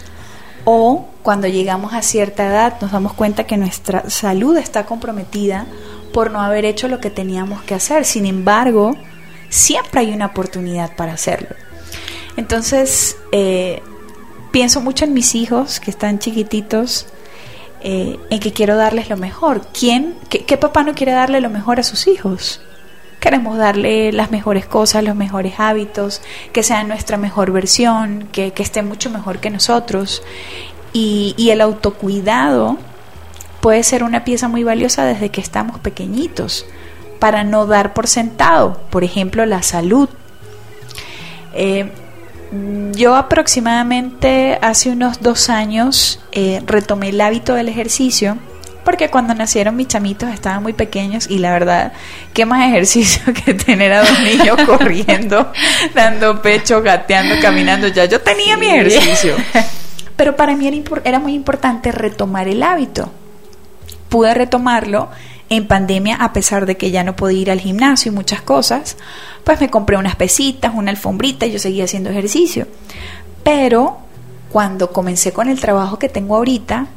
[0.66, 5.66] o cuando llegamos a cierta edad nos damos cuenta que nuestra salud está comprometida
[6.14, 8.06] por no haber hecho lo que teníamos que hacer.
[8.06, 8.96] Sin embargo,
[9.50, 11.56] siempre hay una oportunidad para hacerlo.
[12.38, 13.82] Entonces, eh,
[14.52, 17.08] pienso mucho en mis hijos que están chiquititos,
[17.82, 19.68] eh, en que quiero darles lo mejor.
[19.78, 22.62] ¿Quién, qué, papá no quiere darle lo mejor a sus hijos?
[23.20, 28.64] Queremos darle las mejores cosas, los mejores hábitos, que sean nuestra mejor versión, que, que
[28.64, 30.24] esté mucho mejor que nosotros.
[30.92, 32.78] Y, y el autocuidado
[33.62, 36.66] puede ser una pieza muy valiosa desde que estamos pequeñitos
[37.20, 40.10] para no dar por sentado, por ejemplo, la salud.
[41.54, 41.90] Eh,
[42.92, 48.38] yo aproximadamente hace unos dos años eh, retomé el hábito del ejercicio
[48.84, 51.94] porque cuando nacieron mis chamitos estaban muy pequeños y la verdad,
[52.34, 55.52] qué más ejercicio que tener a dos niños corriendo,
[55.96, 57.88] dando pecho, gateando, caminando.
[57.88, 59.36] Ya yo tenía mi ejercicio.
[60.16, 63.12] Pero para mí era, era muy importante retomar el hábito.
[64.10, 65.10] Pude retomarlo
[65.50, 68.98] en pandemia, a pesar de que ya no podía ir al gimnasio y muchas cosas,
[69.44, 72.68] pues me compré unas pesitas, una alfombrita y yo seguía haciendo ejercicio.
[73.44, 74.00] Pero
[74.52, 76.88] cuando comencé con el trabajo que tengo ahorita,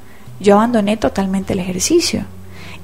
[0.41, 2.25] yo abandoné totalmente el ejercicio.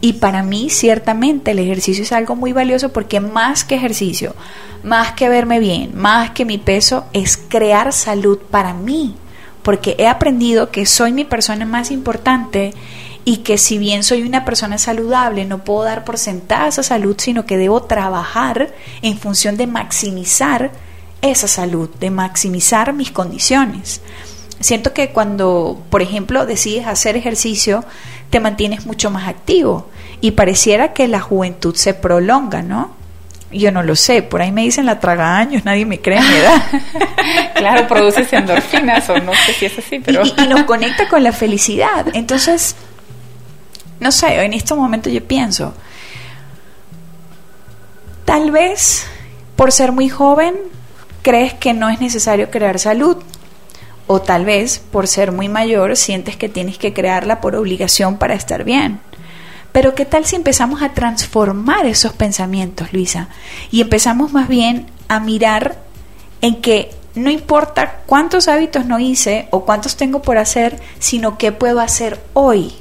[0.00, 4.34] Y para mí, ciertamente, el ejercicio es algo muy valioso porque más que ejercicio,
[4.82, 9.14] más que verme bien, más que mi peso, es crear salud para mí.
[9.62, 12.74] Porque he aprendido que soy mi persona más importante
[13.24, 17.16] y que si bien soy una persona saludable, no puedo dar por sentada esa salud,
[17.18, 20.72] sino que debo trabajar en función de maximizar
[21.20, 24.00] esa salud, de maximizar mis condiciones.
[24.58, 27.84] Siento que cuando, por ejemplo, decides hacer ejercicio,
[28.30, 29.88] te mantienes mucho más activo
[30.20, 32.90] y pareciera que la juventud se prolonga, ¿no?
[33.52, 36.34] Yo no lo sé, por ahí me dicen la traga años, nadie me cree mi
[36.36, 36.62] edad.
[37.54, 40.22] claro, produces endorfinas o no sé si es así, pero...
[40.24, 42.06] y nos conecta con la felicidad.
[42.14, 42.76] Entonces,
[44.02, 45.74] no sé, en este momento yo pienso,
[48.24, 49.06] tal vez
[49.56, 50.54] por ser muy joven
[51.22, 53.16] crees que no es necesario crear salud.
[54.08, 58.34] O tal vez por ser muy mayor sientes que tienes que crearla por obligación para
[58.34, 59.00] estar bien.
[59.70, 63.28] Pero ¿qué tal si empezamos a transformar esos pensamientos, Luisa?
[63.70, 65.78] Y empezamos más bien a mirar
[66.42, 71.52] en que no importa cuántos hábitos no hice o cuántos tengo por hacer, sino qué
[71.52, 72.74] puedo hacer hoy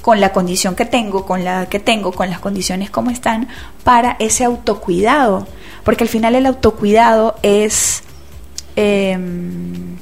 [0.00, 3.48] con la condición que tengo, con la que tengo, con las condiciones como están,
[3.84, 5.46] para ese autocuidado.
[5.84, 8.02] Porque al final el autocuidado es...
[8.76, 9.96] Em,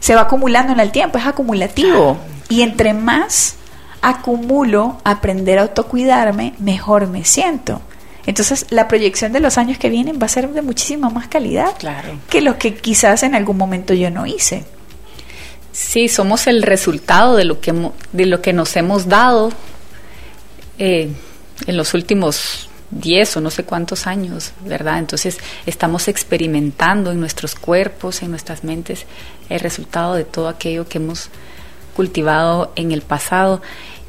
[0.00, 2.16] se va acumulando en el tiempo, es acumulativo.
[2.48, 3.56] Y entre más
[4.02, 7.80] acumulo aprender a autocuidarme, mejor me siento.
[8.26, 11.72] Entonces, la proyección de los años que vienen va a ser de muchísima más calidad
[12.28, 14.64] que lo que quizás en algún momento yo no hice.
[15.76, 19.52] Sí, somos el resultado de lo que, de lo que nos hemos dado
[20.78, 21.10] eh,
[21.66, 24.98] en los últimos 10 o no sé cuántos años, ¿verdad?
[24.98, 25.36] Entonces
[25.66, 29.04] estamos experimentando en nuestros cuerpos, en nuestras mentes,
[29.50, 31.28] el resultado de todo aquello que hemos
[31.94, 33.60] cultivado en el pasado.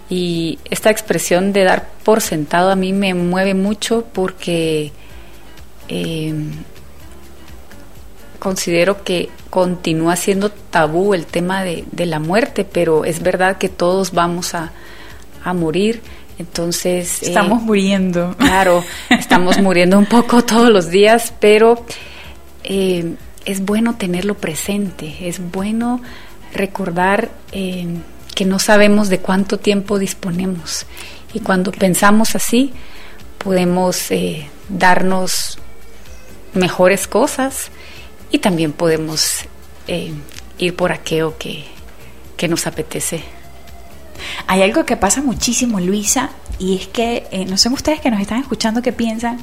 [0.09, 4.93] Y esta expresión de dar por sentado a mí me mueve mucho porque
[5.89, 6.33] eh,
[8.39, 14.11] considero que continúa siendo tabú el tema de, la muerte, pero es verdad que todos
[14.11, 14.71] vamos a,
[15.53, 16.01] morir.
[16.37, 17.23] Entonces...
[17.23, 18.35] Eh, estamos muriendo.
[18.37, 21.85] Claro, estamos muriendo un poco todos los días, pero
[22.65, 26.01] eh, es bueno tenerlo presente, es bueno
[26.53, 27.87] recordar eh,
[28.35, 30.85] que no sabemos de cuánto tiempo disponemos.
[31.33, 32.73] Y cuando pensamos así,
[33.37, 34.09] podemos
[34.67, 35.59] darnos
[36.53, 37.71] mejores cosas,
[38.31, 39.45] y también podemos
[39.87, 40.13] eh,
[40.57, 41.65] ir por aquello que,
[42.35, 43.23] que, nos apetece.
[44.47, 48.19] Hay algo que pasa muchísimo, Luisa, y es que, eh, no sé ustedes que nos
[48.19, 49.39] están escuchando qué piensan,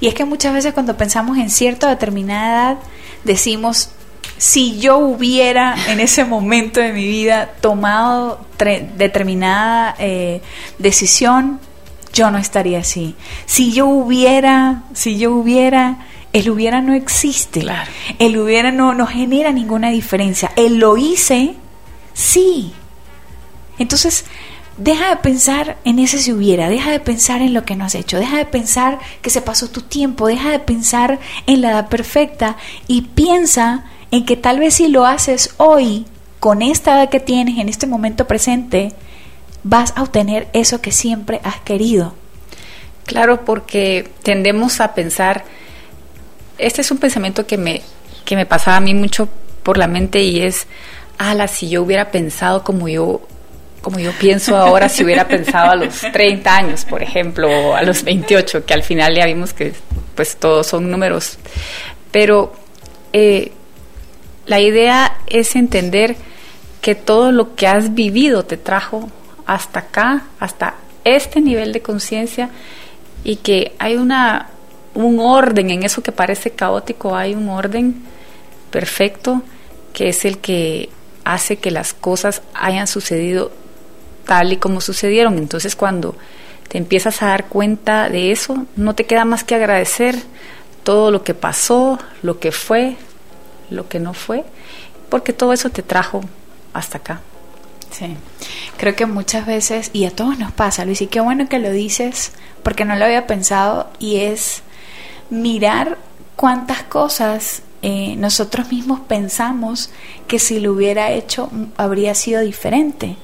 [0.00, 2.78] y es que muchas veces cuando pensamos en cierta determinada edad,
[3.24, 3.90] decimos,
[4.38, 8.44] si yo hubiera en ese momento de mi vida tomado
[8.96, 10.42] determinada eh,
[10.78, 11.60] decisión,
[12.12, 13.14] yo no estaría así.
[13.44, 17.60] Si yo hubiera, si yo hubiera, el hubiera no existe.
[17.60, 17.90] Claro.
[18.18, 20.52] El hubiera no, no genera ninguna diferencia.
[20.56, 21.54] El lo hice,
[22.12, 22.72] sí.
[23.78, 24.26] Entonces,
[24.76, 27.94] deja de pensar en ese si hubiera, deja de pensar en lo que no has
[27.94, 31.88] hecho, deja de pensar que se pasó tu tiempo, deja de pensar en la edad
[31.88, 36.04] perfecta y piensa en que tal vez si lo haces hoy,
[36.38, 38.92] con esta edad que tienes, en este momento presente,
[39.62, 42.14] vas a obtener eso que siempre has querido.
[43.06, 45.44] Claro, porque tendemos a pensar,
[46.58, 47.82] este es un pensamiento que me,
[48.24, 49.28] que me pasaba a mí mucho
[49.62, 50.66] por la mente y es,
[51.18, 53.20] ala, si yo hubiera pensado como yo
[53.82, 57.82] como yo pienso ahora si hubiera pensado a los 30 años, por ejemplo, o a
[57.82, 59.74] los 28, que al final ya vimos que
[60.16, 61.38] pues todos son números.
[62.10, 62.52] Pero
[63.12, 63.52] eh,
[64.46, 66.16] la idea es entender
[66.80, 69.08] que todo lo que has vivido te trajo
[69.46, 72.50] hasta acá, hasta este nivel de conciencia
[73.22, 74.48] y que hay una
[74.96, 78.02] un orden en eso que parece caótico, hay un orden
[78.70, 79.42] perfecto
[79.92, 80.90] que es el que
[81.24, 83.50] hace que las cosas hayan sucedido
[84.26, 85.38] tal y como sucedieron.
[85.38, 86.16] Entonces cuando
[86.68, 90.16] te empiezas a dar cuenta de eso, no te queda más que agradecer
[90.82, 92.96] todo lo que pasó, lo que fue,
[93.70, 94.44] lo que no fue,
[95.08, 96.22] porque todo eso te trajo
[96.72, 97.20] hasta acá.
[97.90, 98.16] Sí,
[98.76, 101.70] creo que muchas veces, y a todos nos pasa, Luis, y qué bueno que lo
[101.70, 102.32] dices,
[102.62, 104.62] porque no lo había pensado, y es
[105.30, 105.98] mirar
[106.36, 109.90] cuántas cosas eh, nosotros mismos pensamos
[110.26, 113.16] que si lo hubiera hecho habría sido diferente.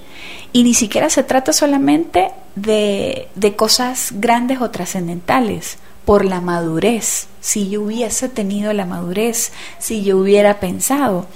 [0.52, 7.28] Y ni siquiera se trata solamente de, de cosas grandes o trascendentales, por la madurez.
[7.40, 11.26] Si yo hubiese tenido la madurez, si yo hubiera pensado,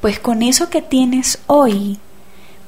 [0.00, 1.98] pues con eso que tienes hoy,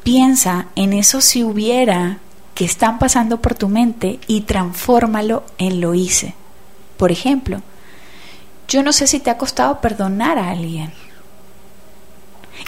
[0.02, 2.18] Piensa en eso si hubiera
[2.56, 6.34] que están pasando por tu mente y transfórmalo en lo hice.
[7.02, 7.62] Por ejemplo,
[8.68, 10.92] yo no sé si te ha costado perdonar a alguien.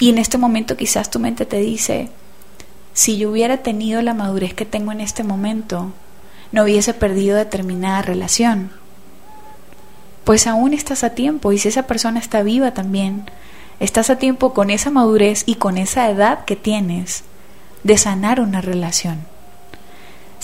[0.00, 2.08] Y en este momento quizás tu mente te dice,
[2.94, 5.92] si yo hubiera tenido la madurez que tengo en este momento,
[6.50, 8.72] no hubiese perdido determinada relación.
[10.24, 13.26] Pues aún estás a tiempo y si esa persona está viva también,
[13.78, 17.22] Estás a tiempo con esa madurez y con esa edad que tienes
[17.84, 19.32] de sanar una relación.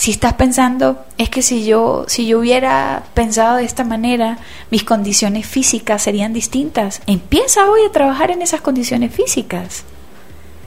[0.01, 4.39] Si estás pensando, es que si yo, si yo hubiera pensado de esta manera,
[4.71, 7.03] mis condiciones físicas serían distintas.
[7.05, 9.83] Empieza hoy a trabajar en esas condiciones físicas.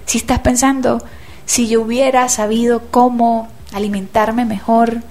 [0.06, 1.02] Si estás pensando,
[1.46, 5.02] si yo hubiera sabido cómo alimentarme mejor,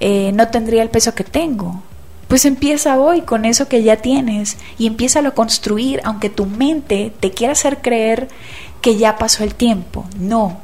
[0.00, 1.80] eh, no tendría el peso que tengo.
[2.26, 7.12] Pues empieza hoy con eso que ya tienes y empieza a construir, aunque tu mente
[7.20, 8.26] te quiera hacer creer
[8.80, 10.06] que ya pasó el tiempo.
[10.18, 10.58] No,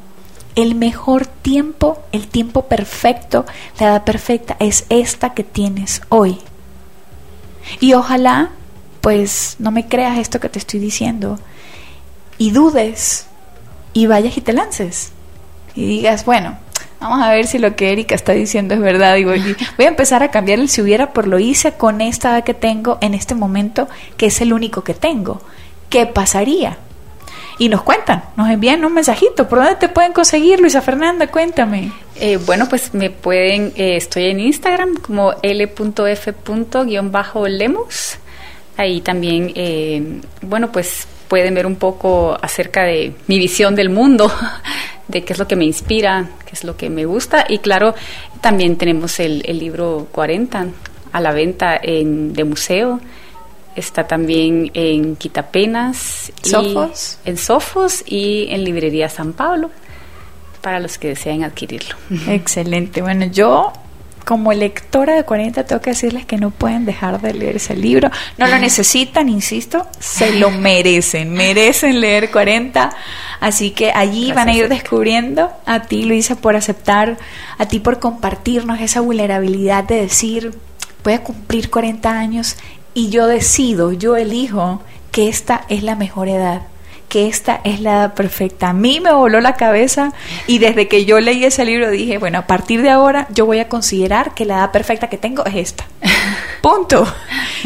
[0.57, 3.45] el mejor tiempo, el tiempo perfecto,
[3.79, 6.39] la edad perfecta es esta que tienes hoy.
[7.79, 8.49] Y ojalá,
[9.01, 11.39] pues, no me creas esto que te estoy diciendo
[12.39, 13.27] y dudes
[13.93, 15.11] y vayas y te lances
[15.75, 16.57] y digas, bueno,
[16.99, 19.13] Vamos a ver si lo que Erika está diciendo es verdad.
[19.13, 19.29] Digo,
[19.77, 22.55] voy a empezar a cambiar el si hubiera por lo hice con esta edad que
[22.55, 25.43] tengo en este momento, que es el único que tengo.
[25.89, 26.79] ¿Qué pasaría?
[27.59, 29.49] Y nos cuentan, nos envían un mensajito.
[29.49, 31.25] ¿Por dónde te pueden conseguir, Luisa Fernanda?
[31.27, 31.91] Cuéntame.
[32.15, 35.77] Eh, bueno, pues me pueden, eh, estoy en Instagram como l.f.-lemus.
[38.77, 44.31] Ahí también, eh, bueno, pues pueden ver un poco acerca de mi visión del mundo,
[45.07, 47.45] de qué es lo que me inspira, qué es lo que me gusta.
[47.49, 47.95] Y claro,
[48.41, 50.67] también tenemos el, libro 40
[51.11, 52.99] a la venta en, de museo.
[53.77, 57.19] Está también en Quitapenas, Sofos.
[57.25, 59.69] en Sofos y en Librería San Pablo
[60.61, 61.95] para los que deseen adquirirlo.
[62.27, 63.03] Excelente.
[63.03, 63.71] Bueno, yo
[64.25, 68.09] como lectora de 40 tengo que decirles que no pueden dejar de leer ese libro.
[68.39, 72.89] No lo necesitan, insisto, se lo merecen, merecen leer 40.
[73.39, 77.17] Así que allí van a ir descubriendo a ti, Luisa, por aceptar,
[77.59, 80.51] a ti por compartirnos esa vulnerabilidad de decir,
[81.03, 82.57] voy a cumplir 40 años
[82.97, 84.81] y yo decido, yo elijo
[85.11, 86.63] que esta es la mejor edad
[87.09, 88.69] que esta es la edad perfecta.
[88.69, 90.11] A mí me voló la cabeza
[90.45, 93.59] y desde que yo leí ese libro dije, bueno, a partir de ahora yo voy
[93.59, 95.85] a considerar que la edad perfecta que tengo es esta.
[96.61, 97.07] Punto.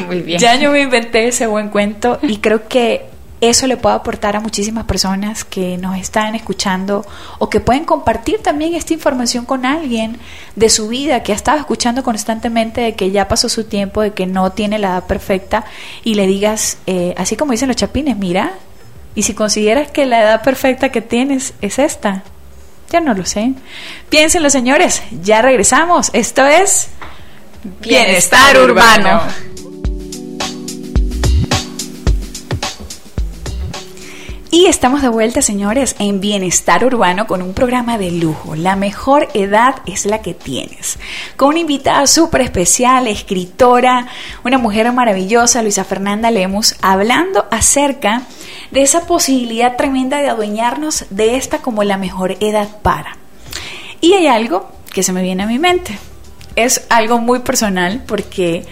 [0.05, 0.37] Muy bien.
[0.39, 3.05] Ya yo me inventé ese buen cuento y creo que
[3.41, 7.05] eso le puede aportar a muchísimas personas que nos están escuchando
[7.39, 10.19] o que pueden compartir también esta información con alguien
[10.55, 14.13] de su vida que ha estado escuchando constantemente de que ya pasó su tiempo, de
[14.13, 15.65] que no tiene la edad perfecta
[16.03, 18.53] y le digas, eh, así como dicen los chapines, mira,
[19.13, 22.23] Y si consideras que la edad perfecta que tienes es esta,
[22.91, 23.53] ya no lo sé.
[24.09, 25.01] Piénsenlo, señores.
[25.21, 26.11] Ya regresamos.
[26.13, 26.87] Esto es
[27.81, 29.21] Bienestar, Urbano.
[34.53, 38.53] Y estamos de vuelta, señores, en Bienestar Urbano con un programa de lujo.
[38.53, 40.99] La mejor edad es la que tienes.
[41.37, 44.09] Con una invitada súper especial, escritora,
[44.43, 48.23] una mujer maravillosa, Luisa Fernanda Lemus, hablando acerca
[48.71, 53.15] de esa posibilidad tremenda de adueñarnos de esta como la mejor edad para.
[54.01, 55.97] Y hay algo que se me viene a mi mente.
[56.57, 58.65] Es algo muy personal porque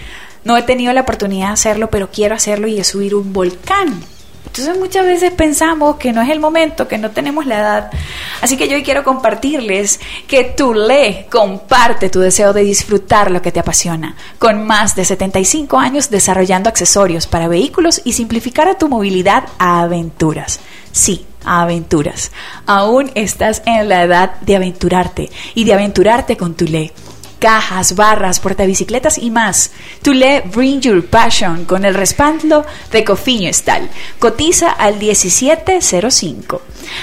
[0.43, 4.03] no he tenido la oportunidad de hacerlo, pero quiero hacerlo y es subir un volcán.
[4.49, 7.91] Entonces muchas veces pensamos que no es el momento, que no tenemos la edad.
[8.41, 13.43] Así que yo hoy quiero compartirles que tú le comparte tu deseo de disfrutar lo
[13.43, 18.77] que te apasiona, con más de 75 años desarrollando accesorios para vehículos y simplificar a
[18.77, 20.59] tu movilidad a aventuras.
[20.91, 22.31] Sí, a aventuras.
[22.65, 26.91] Aún estás en la edad de aventurarte y de aventurarte con tu ley
[27.39, 29.71] cajas, barras, portabicicletas y más.
[30.01, 33.89] Tule Bring Your Passion con el respaldo de Cofiño Estal.
[34.19, 36.61] Cotiza al 1705.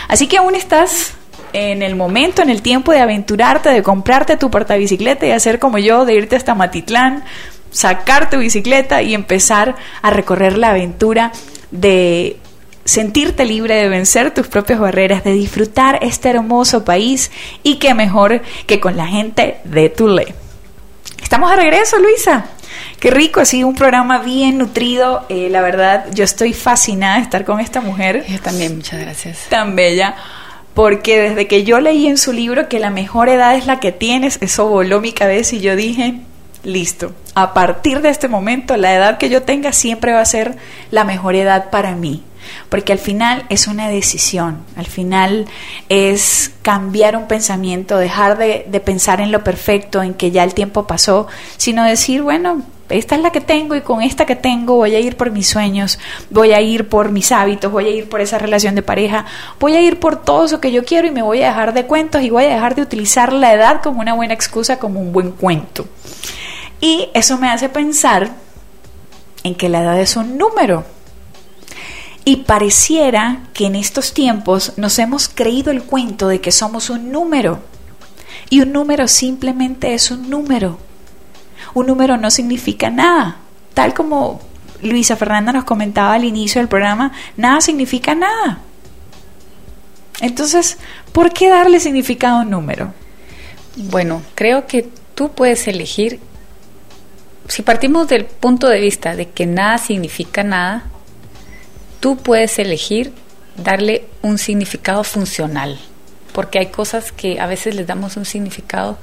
[0.09, 1.14] Así que aún estás
[1.53, 5.78] en el momento, en el tiempo de aventurarte, de comprarte tu portabicicleta y hacer como
[5.78, 7.24] yo, de irte hasta Matitlán,
[7.70, 11.32] sacar tu bicicleta y empezar a recorrer la aventura
[11.70, 12.39] de
[12.87, 17.30] sentirte libre de vencer tus propias barreras, de disfrutar este hermoso país
[17.62, 20.34] y qué mejor que con la gente de Tule.
[21.22, 22.47] Estamos de regreso, Luisa.
[23.01, 25.26] Qué rico, ha sido un programa bien nutrido.
[25.28, 28.24] Eh, la verdad, yo estoy fascinada de estar con esta mujer.
[28.28, 29.47] Yo también, muchas gracias.
[29.49, 30.14] Tan bella.
[30.72, 33.93] Porque desde que yo leí en su libro que la mejor edad es la que
[33.93, 36.20] tienes, eso voló mi cabeza y yo dije,
[36.64, 40.57] listo, a partir de este momento, la edad que yo tenga siempre va a ser
[40.91, 42.22] la mejor edad para mí
[42.68, 45.47] porque al final es una decisión, al final
[45.88, 50.86] es cambiar un pensamiento, dejar de, pensar en lo perfecto, en que ya el tiempo
[50.86, 51.26] pasó,
[51.57, 55.01] sino decir, bueno, esta es la que tengo y con esta que tengo voy a
[55.01, 55.99] ir por mis sueños,
[56.30, 59.26] voy a ir por mis hábitos, voy a ir por esa relación de pareja,
[59.59, 61.86] voy a ir por todo eso que yo quiero y me voy a dejar de
[61.86, 65.12] cuentos y voy a dejar de utilizar la edad como una buena excusa, como un
[65.12, 65.86] buen cuento.
[66.80, 68.30] Y eso me hace pensar
[69.42, 70.84] en que la edad es un número
[72.28, 77.12] y pareciera que en estos tiempos nos hemos creído el cuento de que somos un
[77.12, 77.60] número.
[78.50, 80.76] Y un número simplemente es un número.
[81.72, 83.36] Un número no significa nada.
[83.74, 84.40] Tal como
[84.82, 88.58] Luisa Fernanda nos comentaba al inicio del programa, nada significa nada.
[90.20, 90.78] Entonces,
[91.12, 92.92] ¿por qué darle significado a un número?
[93.76, 96.18] Bueno, creo que tú puedes elegir,
[97.46, 100.90] si partimos del punto de vista de que nada significa nada,
[102.01, 103.12] tú puedes elegir
[103.57, 105.78] darle un significado funcional,
[106.32, 108.99] porque hay cosas que a veces les damos un significado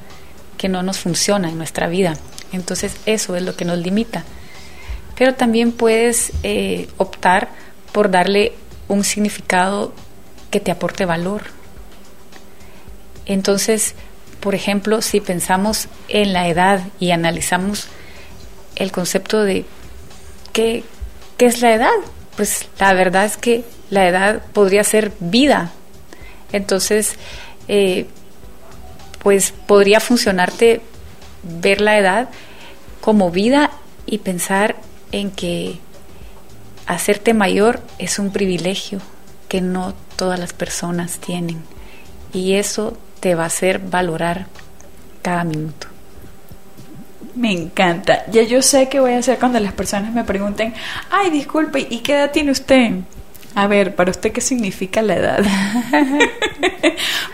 [0.58, 2.16] que no nos funciona en nuestra vida.
[2.52, 4.24] Entonces eso es lo que nos limita.
[5.16, 7.50] Pero también puedes eh, optar
[7.92, 8.54] por darle
[8.88, 9.94] un significado
[10.52, 11.44] que te aporte valor.
[13.26, 13.96] Entonces,
[14.40, 17.88] por ejemplo, si pensamos en la edad y analizamos
[18.76, 19.66] el concepto de
[20.52, 20.84] qué,
[21.38, 21.92] qué es la edad,
[22.36, 25.72] pues la verdad es que la edad podría ser vida.
[26.52, 27.16] Entonces,
[27.68, 28.08] eh,
[29.20, 30.82] pues podría funcionarte
[31.44, 32.30] ver la edad
[33.02, 33.72] como vida
[34.06, 34.76] y pensar
[35.12, 35.80] en que
[36.86, 39.00] hacerte mayor es un privilegio
[39.48, 41.64] que no todas las personas tienen.
[42.34, 44.48] Y eso te va a hacer valorar
[45.22, 45.93] cada minuto.
[47.36, 48.26] Me encanta.
[48.32, 50.74] Ya yo sé qué voy a hacer cuando las personas me pregunten,
[51.10, 52.92] ay, disculpe, ¿y qué edad tiene usted?
[53.56, 55.40] A ver, ¿para usted qué significa la edad?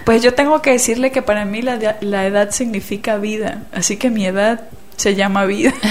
[0.06, 4.10] pues yo tengo que decirle que para mí la, la edad significa vida, así que
[4.10, 4.62] mi edad
[4.98, 5.74] se llama vida.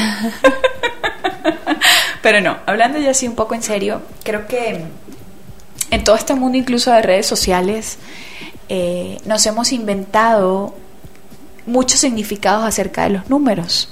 [2.23, 4.83] Pero no, hablando ya así un poco en serio, creo que
[5.91, 7.99] en todo este mundo, incluso de redes sociales,
[8.69, 10.75] eh, nos hemos inventado
[11.69, 13.89] muchos significados acerca de los números.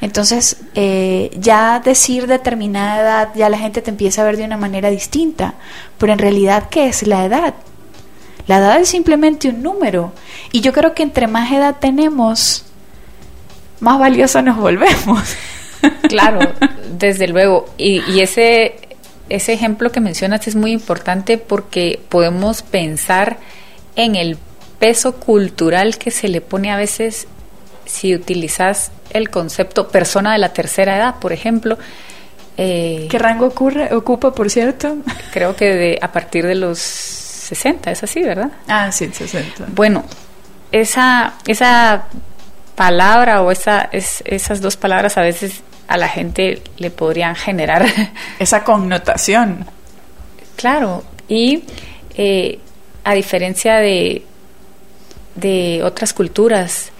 [0.00, 4.56] Entonces, eh, ya decir determinada edad, ya la gente te empieza a ver de una
[4.56, 5.54] manera distinta.
[5.98, 7.54] Pero en realidad, ¿qué es la edad?
[8.46, 10.12] La edad es simplemente un número.
[10.52, 12.64] Y yo creo que entre más edad tenemos,
[13.80, 15.22] más valioso nos volvemos.
[16.10, 16.40] Claro,
[16.98, 17.64] desde luego.
[17.78, 18.90] Y, y ese,
[19.30, 23.38] ese ejemplo que mencionas es muy importante porque podemos pensar
[23.96, 24.36] en el
[24.80, 27.28] peso cultural que se le pone a veces
[27.86, 31.78] si utilizas el concepto persona de la tercera edad, por ejemplo,
[32.62, 34.98] Eh, ¿Qué rango ocurre, ocupa, por cierto?
[35.32, 38.50] Creo que de, a partir de los 60, es así, ¿verdad?
[38.68, 39.66] Ah, sí, 60.
[39.68, 40.04] Bueno,
[40.70, 42.04] esa, esa
[42.74, 47.86] palabra o esa, es, esas dos palabras a veces a la gente le podrían generar
[48.38, 49.64] esa connotación.
[50.56, 51.64] Claro, y
[52.14, 52.58] eh,
[53.04, 54.22] a diferencia de,
[55.34, 56.90] de otras culturas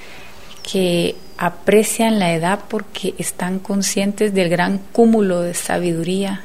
[0.62, 6.42] que aprecian la edad porque están conscientes del gran cúmulo de sabiduría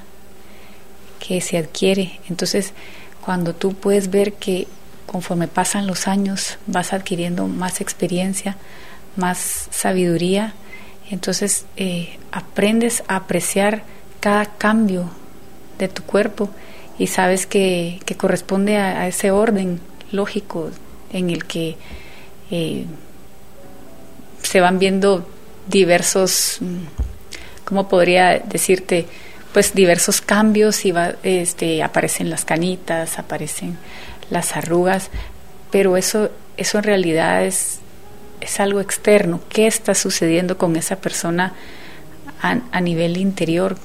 [1.19, 2.19] que se adquiere.
[2.29, 2.73] Entonces,
[3.21, 4.67] cuando tú puedes ver que
[5.05, 8.57] conforme pasan los años vas adquiriendo más experiencia,
[9.15, 10.53] más sabiduría,
[11.09, 13.83] entonces eh, aprendes a apreciar
[14.19, 15.09] cada cambio
[15.77, 16.49] de tu cuerpo
[16.97, 19.79] y sabes que, corresponde a, ese orden
[20.11, 20.71] lógico
[21.15, 21.77] en el que
[22.51, 22.85] eh,
[24.43, 25.27] se van viendo
[25.67, 29.07] diversos, mm, ¿cómo podría decirte?
[29.53, 33.77] Pues diversos cambios y va, este, aparecen las canitas, aparecen
[34.29, 35.09] las arrugas,
[35.71, 37.79] pero eso, eso en realidad es,
[38.41, 39.39] es algo externo.
[39.47, 41.53] ¿Qué está sucediendo con esa persona
[42.41, 43.77] a, a nivel interior?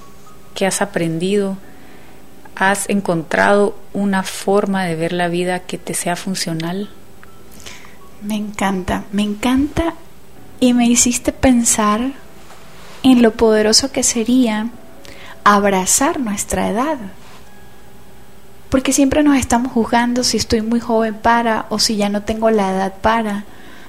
[0.56, 1.56] ¿Qué has aprendido?
[2.56, 6.90] ¿Has encontrado una forma de ver la vida que te sea funcional?
[8.22, 9.94] Me encanta, me encanta
[10.60, 12.12] y me hiciste pensar
[13.02, 14.68] en lo poderoso que sería
[15.44, 16.98] abrazar nuestra edad.
[18.68, 22.50] Porque siempre nos estamos juzgando si estoy muy joven para o si ya no tengo
[22.50, 23.44] la edad para.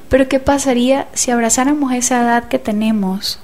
[0.07, 3.39] Pero ¿qué pasaría si abrazáramos esa edad que tenemos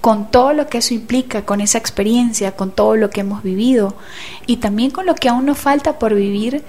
[0.00, 3.94] con todo lo que eso implica, con esa experiencia, con todo lo que hemos vivido
[4.46, 6.64] y también con lo que aún nos falta por vivir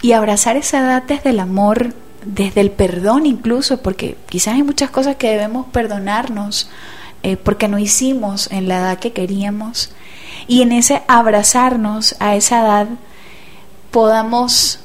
[0.00, 1.92] y abrazar esa edad desde el amor,
[2.26, 6.68] desde el perdón incluso, porque quizás hay muchas cosas que debemos perdonarnos
[7.22, 9.90] eh, porque no hicimos en la edad que queríamos.
[10.48, 12.88] Y en ese abrazarnos a esa edad
[13.90, 14.80] podamos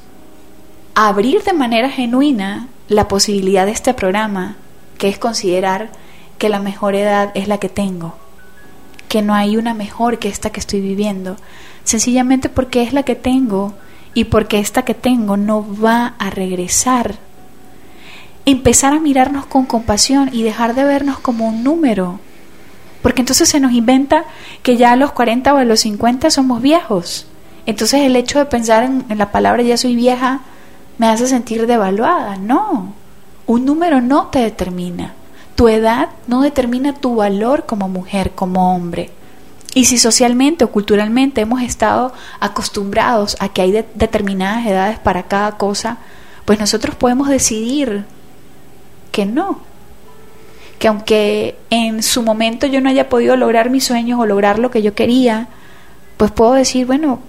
[0.94, 4.56] abrir de manera genuina la posibilidad de este programa,
[4.98, 5.90] que es considerar
[6.38, 8.16] que la mejor edad es la que tengo,
[9.08, 11.36] que no hay una mejor que esta que estoy viviendo,
[11.84, 13.74] sencillamente porque es la que tengo
[14.14, 17.16] y porque esta que tengo no va a regresar
[18.44, 22.18] empezar a mirarnos con compasión y dejar de vernos como un número.
[23.02, 24.24] Porque entonces se nos inventa
[24.62, 27.26] que ya a los 40 o a los 50 somos viejos.
[27.66, 30.40] Entonces el hecho de pensar en, la palabra ya soy vieja
[30.98, 32.36] me hace sentir devaluada.
[32.36, 32.94] No,
[33.46, 35.14] un número no te determina.
[35.54, 39.10] Tu edad no determina tu valor como mujer, como hombre.
[39.74, 45.56] Y si socialmente o culturalmente hemos estado acostumbrados a que hay determinadas edades para cada
[45.56, 45.98] cosa,
[46.44, 48.04] pues nosotros podemos decidir
[49.12, 49.60] que no.
[50.80, 54.72] Que aunque en su momento yo no haya podido lograr mis sueños o lograr lo
[54.72, 55.46] que yo quería,
[56.16, 57.20] pues puedo decir, bueno,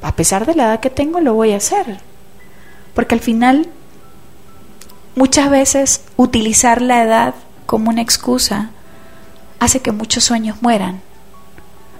[0.00, 2.00] a pesar de la edad que tengo, lo voy a hacer.
[2.94, 3.68] Porque al final,
[5.14, 7.34] muchas veces utilizar la edad
[7.66, 8.70] como una excusa
[9.58, 11.00] hace que muchos sueños mueran,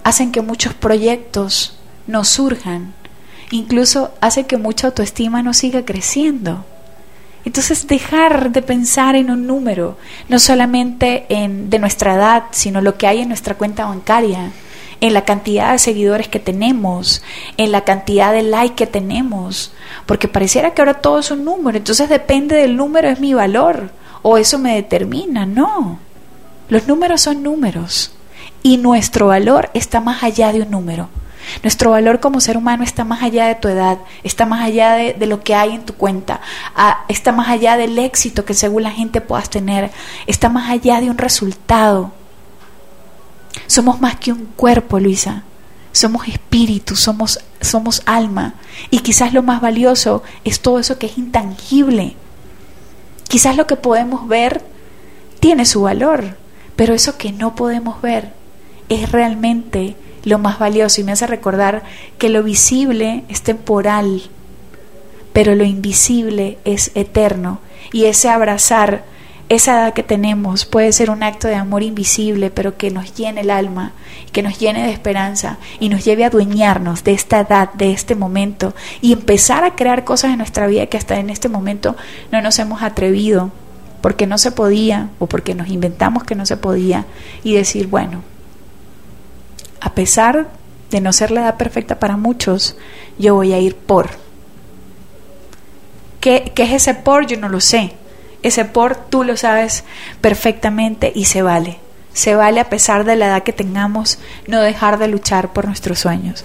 [0.03, 2.93] hacen que muchos proyectos no surjan,
[3.51, 6.65] incluso hace que mucha autoestima no siga creciendo.
[7.47, 9.95] Entonces dejar de pensar en un número,
[10.27, 14.51] no solamente en, de nuestra edad, sino lo que hay en nuestra cuenta bancaria,
[14.99, 17.23] en la cantidad de seguidores que tenemos,
[17.55, 19.71] en la cantidad de like que tenemos,
[20.05, 23.91] porque pareciera que ahora todo es un número, entonces depende del número es mi valor
[24.23, 25.99] o eso me determina, no.
[26.67, 28.11] Los números son números
[28.61, 31.07] y nuestro valor está más allá de un número.
[31.63, 35.25] Nuestro valor como ser humano está más allá de tu edad, está más allá de,
[35.25, 36.41] lo que hay en tu cuenta,
[37.07, 39.91] está más allá del éxito que según la gente puedas tener,
[40.25, 42.11] está más allá de un resultado.
[43.67, 45.43] Somos más que un cuerpo, Luisa.
[45.91, 48.53] Somos espíritu, somos, somos alma.
[48.91, 52.15] Y quizás lo más valioso es todo eso que es intangible.
[53.27, 54.63] Quizás lo que podemos ver
[55.39, 56.37] tiene su valor,
[56.75, 58.33] pero eso que no podemos ver
[58.89, 59.95] es realmente
[60.27, 61.83] lo más valioso y me hace recordar
[62.17, 64.23] que lo visible es temporal,
[65.33, 67.59] pero lo invisible es eterno.
[67.93, 69.03] Y ese abrazar
[69.49, 73.41] esa edad que tenemos puede ser un acto de amor invisible, pero que nos llene
[73.41, 73.93] el alma,
[74.33, 78.15] que nos llene de esperanza y nos lleve a adueñarnos de esta edad, de este
[78.15, 81.95] momento y empezar a crear cosas en nuestra vida que hasta en este momento
[82.31, 83.51] no nos hemos atrevido
[84.01, 87.05] porque no se podía o porque nos inventamos que no se podía
[87.43, 88.23] y decir, bueno,
[89.87, 90.47] a pesar
[90.91, 92.75] de no ser la edad perfecta para muchos,
[93.17, 94.09] yo voy a ir por.
[96.19, 97.25] ¿Qué, ¿Qué, es ese por?
[97.25, 97.93] Yo no lo sé.
[98.43, 99.85] Ese por tú lo sabes
[100.19, 101.77] perfectamente y se vale.
[102.11, 105.99] Se vale a pesar de la edad que tengamos no dejar de luchar por nuestros
[105.99, 106.43] sueños.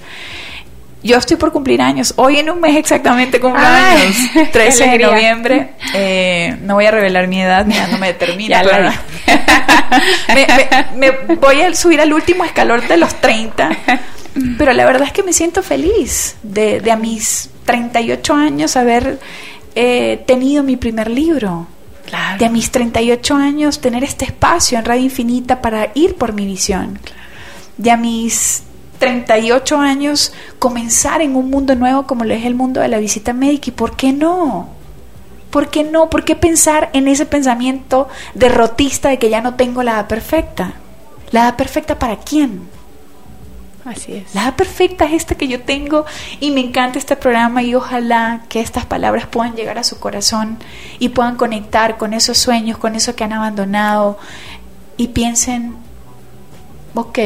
[1.02, 2.14] Yo estoy por cumplir años.
[2.16, 4.14] Hoy en un mes exactamente cumplo años.
[4.52, 5.70] 13 de noviembre.
[5.94, 8.62] Eh, no voy a revelar mi edad, ni no me determina.
[10.96, 13.70] me, voy a subir al último escalón de los 30.
[14.58, 19.18] Pero la verdad es que me siento feliz de, de a mis 38 años haber
[19.74, 21.66] eh, tenido mi primer libro.
[22.38, 26.44] De a mis 38 años tener este espacio en Radio Infinita para ir por mi
[26.44, 26.98] visión.
[27.78, 28.64] De a mis
[28.98, 33.32] 38 años comenzar en un mundo nuevo como lo es el mundo de la visita
[33.32, 33.70] médica.
[33.70, 34.68] ¿Y por qué no?
[35.52, 36.08] ¿Por qué no?
[36.08, 40.72] ¿Por qué pensar en ese pensamiento derrotista de que ya no tengo la edad perfecta?
[41.30, 42.70] ¿La edad perfecta para quién?
[43.84, 44.34] Así es.
[44.34, 46.06] La edad perfecta es esta que yo tengo
[46.40, 50.56] y me encanta este programa y ojalá que estas palabras puedan llegar a su corazón
[50.98, 54.18] y puedan conectar con esos sueños, con eso que han abandonado
[54.96, 55.76] y piensen,
[56.94, 57.18] ok,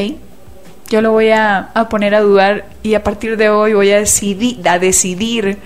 [0.88, 4.68] yo lo voy a, poner a dudar y a partir de hoy voy a decidir,
[4.68, 5.58] a decidir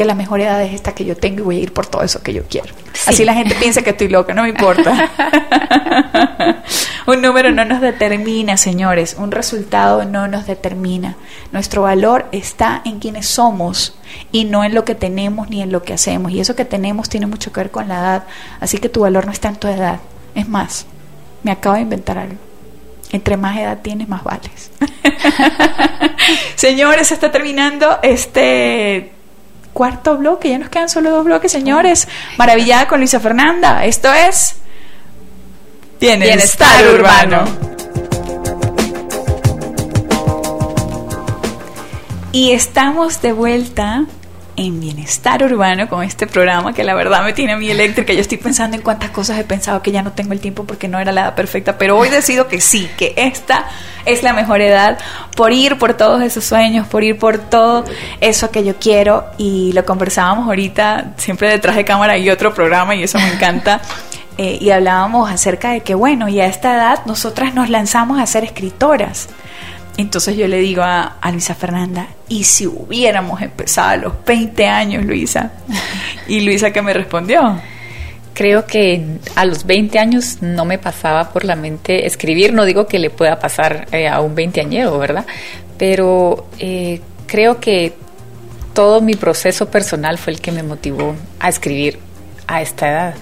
[0.00, 2.02] que la mejor edad es esta que yo tengo y voy a ir por todo
[2.02, 2.72] eso que yo quiero.
[3.06, 5.10] Así la gente piensa que estoy loca, no me importa.
[7.06, 11.16] un número no nos determina, señores, un resultado no nos determina.
[11.52, 13.94] Nuestro valor está en quienes somos
[14.32, 16.32] y no en lo que tenemos ni en lo que hacemos.
[16.32, 18.24] Y eso que tenemos tiene mucho que ver con la edad,
[18.58, 20.00] así que tu valor no está en tu edad.
[20.34, 20.86] Es más,
[21.42, 22.38] me acabo de inventar algo.
[23.12, 24.70] Entre más edad tienes, más vales.
[26.56, 29.19] Señores, está terminando este
[29.72, 30.50] cuarto bloque.
[30.50, 32.08] Ya nos quedan solo dos bloques, señores.
[32.36, 33.84] Maravillada con Luisa Fernanda.
[33.84, 34.56] Esto es
[36.00, 37.44] Bienestar, urbano.
[42.32, 44.06] Y estamos de vuelta
[44.60, 48.12] en bienestar urbano con este programa que la verdad me tiene a mí eléctrica.
[48.12, 50.86] Yo estoy pensando en cuántas cosas he pensado que ya no tengo el tiempo porque
[50.86, 53.64] no era la edad perfecta, pero hoy decido que sí, que esta
[54.04, 54.98] es la mejor edad
[55.34, 57.86] por ir por todos esos sueños, por ir por todo
[58.20, 62.94] eso que yo quiero y lo conversábamos ahorita siempre detrás de cámara y otro programa
[62.94, 63.80] y eso me encanta.
[64.36, 68.26] Eh, y hablábamos acerca de que, bueno, y a esta edad nosotras nos lanzamos a
[68.26, 69.28] ser escritoras.
[69.96, 75.04] Entonces yo le digo a, Luisa Fernanda, ¿y si hubiéramos empezado a los 20 años,
[75.04, 75.52] Luisa?
[76.26, 77.60] Y Luisa que me respondió.
[78.34, 82.86] Creo que a los 20 años no me pasaba por la mente escribir, no digo
[82.86, 85.26] que le pueda pasar eh, a un veinteañero, ¿verdad?
[85.76, 87.92] Pero eh, creo que
[88.72, 91.98] todo mi proceso personal fue el que me motivó a escribir
[92.46, 93.14] a esta edad.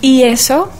[0.00, 0.70] Y eso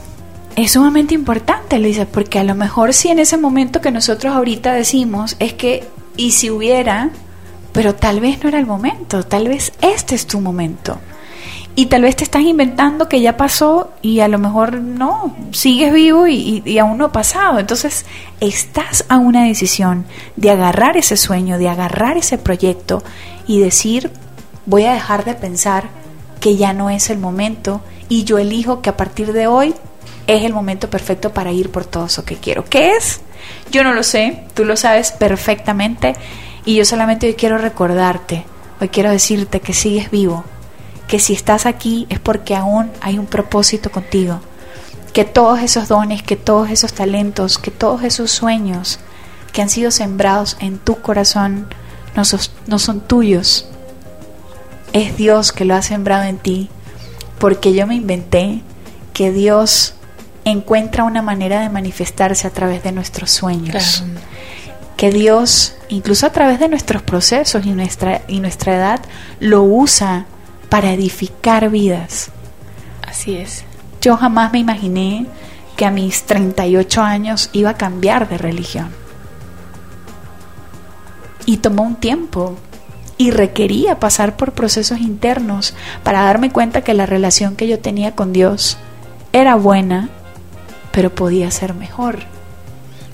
[0.64, 4.72] es sumamente importante, Luisa, porque a lo mejor si en ese momento que nosotros ahorita
[4.72, 5.86] decimos es que,
[6.16, 7.10] y si hubiera,
[7.72, 10.98] pero tal vez no era el momento, tal vez este es tu momento.
[11.76, 15.92] Y tal vez te estás inventando que ya pasó y a lo mejor no, sigues
[15.92, 17.58] vivo y, y, aún no ha pasado.
[17.58, 18.04] Entonces
[18.40, 20.04] estás a una decisión
[20.36, 23.02] de agarrar ese sueño, de agarrar ese proyecto
[23.46, 24.10] y decir,
[24.66, 25.88] voy a dejar de pensar
[26.40, 29.74] que ya no es el momento y yo elijo que a partir de hoy
[30.36, 32.64] es el momento perfecto para ir por todo eso que quiero.
[32.64, 33.20] ¿Qué es?
[33.70, 36.14] Yo no lo sé, tú lo sabes perfectamente
[36.64, 38.44] y yo solamente hoy quiero recordarte,
[38.80, 40.44] hoy quiero decirte que sigues vivo,
[41.08, 44.40] que si estás aquí es porque aún hay un propósito contigo,
[45.12, 49.00] que todos esos dones, que todos esos talentos, que todos esos sueños
[49.52, 51.66] que han sido sembrados en tu corazón
[52.14, 52.22] no,
[52.66, 53.68] no son tuyos,
[54.92, 56.68] es Dios que lo ha sembrado en ti,
[57.38, 58.62] porque yo me inventé
[59.12, 59.94] que Dios
[60.44, 64.04] encuentra una manera de manifestarse a través de nuestros sueños.
[64.96, 69.00] Que Dios, incluso a través de nuestros procesos y nuestra, y nuestra edad,
[69.38, 70.26] lo usa
[70.68, 72.30] para edificar vidas.
[73.06, 73.64] Así es.
[74.00, 75.26] Yo jamás me imaginé
[75.76, 78.88] que a mis 38 años iba a cambiar de religión.
[81.46, 82.56] Y tomó un tiempo
[83.16, 88.14] y requería pasar por procesos internos para darme cuenta que la relación que yo tenía
[88.14, 88.78] con Dios
[89.32, 90.10] era buena
[90.92, 92.20] pero podía ser mejor.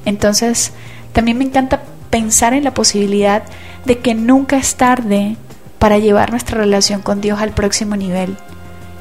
[0.05, 0.73] Entonces,
[1.13, 3.43] también me encanta pensar en la posibilidad
[3.85, 5.37] de que nunca es tarde
[5.79, 8.37] para llevar nuestra relación con Dios al próximo nivel,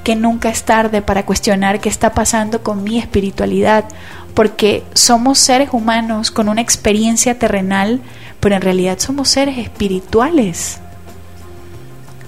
[0.04, 3.86] que nunca es tarde para cuestionar qué está pasando con mi espiritualidad,
[4.34, 8.02] porque somos seres humanos con una experiencia terrenal,
[8.40, 10.80] pero en realidad somos seres espirituales.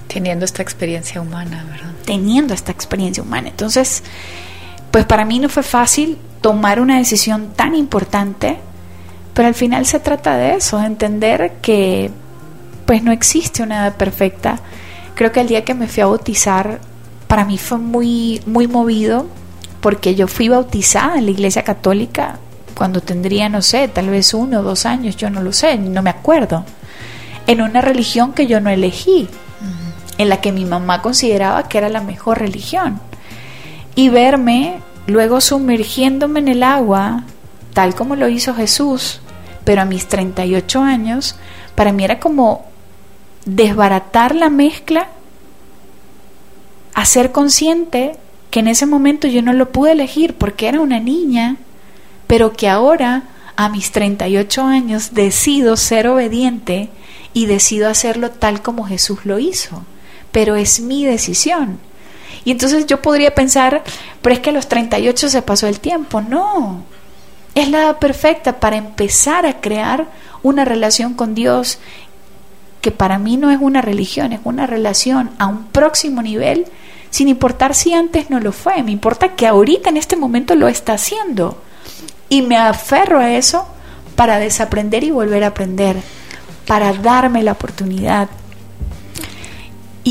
[0.08, 1.92] Teniendo esta experiencia humana, ¿verdad?
[2.06, 3.48] Teniendo esta experiencia humana.
[3.48, 4.02] Entonces,
[4.90, 8.58] pues para mí no fue fácil tomar una decisión tan importante,
[9.34, 12.10] pero al final se trata de eso, de entender que
[12.86, 14.60] pues no existe una edad perfecta.
[15.14, 16.80] Creo que el día que me fui a bautizar
[17.26, 19.26] para mí fue muy muy movido
[19.80, 22.38] porque yo fui bautizada en la iglesia católica
[22.78, 26.00] cuando tendría, no sé, tal vez uno o dos años, yo no lo sé, no
[26.00, 26.64] me acuerdo,
[27.48, 29.28] en una religión que yo no elegí,
[30.16, 33.00] en la que mi mamá consideraba que era la mejor religión.
[33.98, 34.78] Y verme
[35.08, 37.24] luego sumergiéndome en el agua,
[37.74, 39.18] tal como lo hizo Jesús,
[39.64, 41.34] pero a mis 38 años,
[41.74, 42.66] para mí era como
[43.44, 45.08] desbaratar la mezcla,
[46.94, 48.14] hacer consciente
[48.52, 51.56] que en ese momento yo no lo pude elegir porque era una niña,
[52.28, 53.24] pero que ahora,
[53.56, 56.88] a mis 38 años, decido ser obediente
[57.32, 59.82] y decido hacerlo tal como Jesús lo hizo.
[60.30, 61.80] Pero es mi decisión.
[62.44, 63.82] Y entonces yo podría pensar,
[64.22, 66.20] pero es que a los 38 se pasó el tiempo.
[66.20, 66.82] No,
[67.54, 70.06] es la edad perfecta para empezar a crear
[70.42, 71.78] una relación con Dios
[72.80, 76.66] que para mí no es una religión, es una relación a un próximo nivel,
[77.10, 80.68] sin importar si antes no lo fue, me importa que ahorita en este momento lo
[80.68, 81.60] está haciendo.
[82.28, 83.66] Y me aferro a eso
[84.14, 85.96] para desaprender y volver a aprender,
[86.66, 88.28] para darme la oportunidad.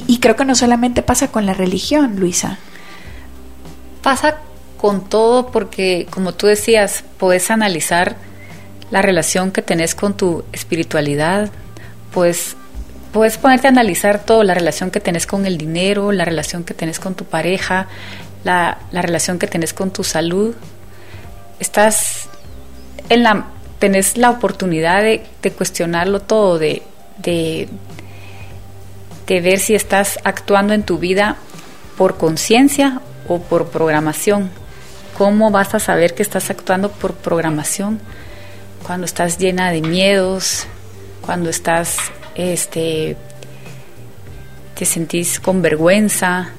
[0.06, 2.60] Y, creo que no solamente pasa con la religión, Luisa.
[4.04, 4.38] Pasa
[4.78, 8.16] con todo porque, como tú decías, puedes analizar
[8.92, 11.50] la relación que tenés con tu espiritualidad,
[12.14, 12.56] pues
[13.12, 16.76] puedes ponerte a analizar todo, la relación que tenés con el dinero, la relación que
[16.76, 17.88] tenés con tu pareja,
[18.44, 20.54] la, relación que tenés con tu salud.
[21.60, 22.30] Estás
[23.10, 23.48] en la,
[23.80, 25.24] tenés la oportunidad de,
[25.58, 26.84] cuestionarlo todo, de,
[27.18, 27.68] de,
[29.28, 31.36] de ver si estás actuando en tu vida
[31.98, 34.50] por conciencia o por programación.
[35.18, 38.00] ¿Cómo vas a saber que estás actuando por programación?
[38.86, 40.66] Cuando estás llena de miedos,
[41.22, 41.98] cuando estás
[42.36, 43.18] este,
[44.76, 46.50] te sentís con vergüenza,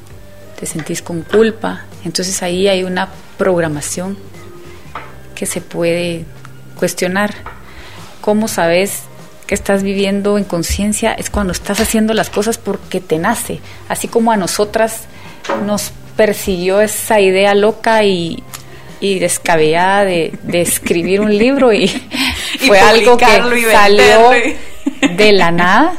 [0.59, 1.85] te sentís con culpa.
[2.05, 3.09] Entonces ahí hay una
[3.39, 4.19] programación
[5.35, 6.27] que se puede
[6.77, 7.33] cuestionar.
[8.21, 9.05] ¿Cómo sabes
[9.49, 11.15] que estás viviendo en conciencia?
[11.15, 13.61] Es cuando estás haciendo las cosas porque te nace.
[13.89, 15.05] Así como a nosotras
[15.67, 18.45] nos persiguió esa idea loca y,
[19.01, 21.89] descabellada de, escribir un libro y,
[22.67, 23.27] fue algo que
[23.73, 24.31] salió
[25.17, 25.95] de la nada.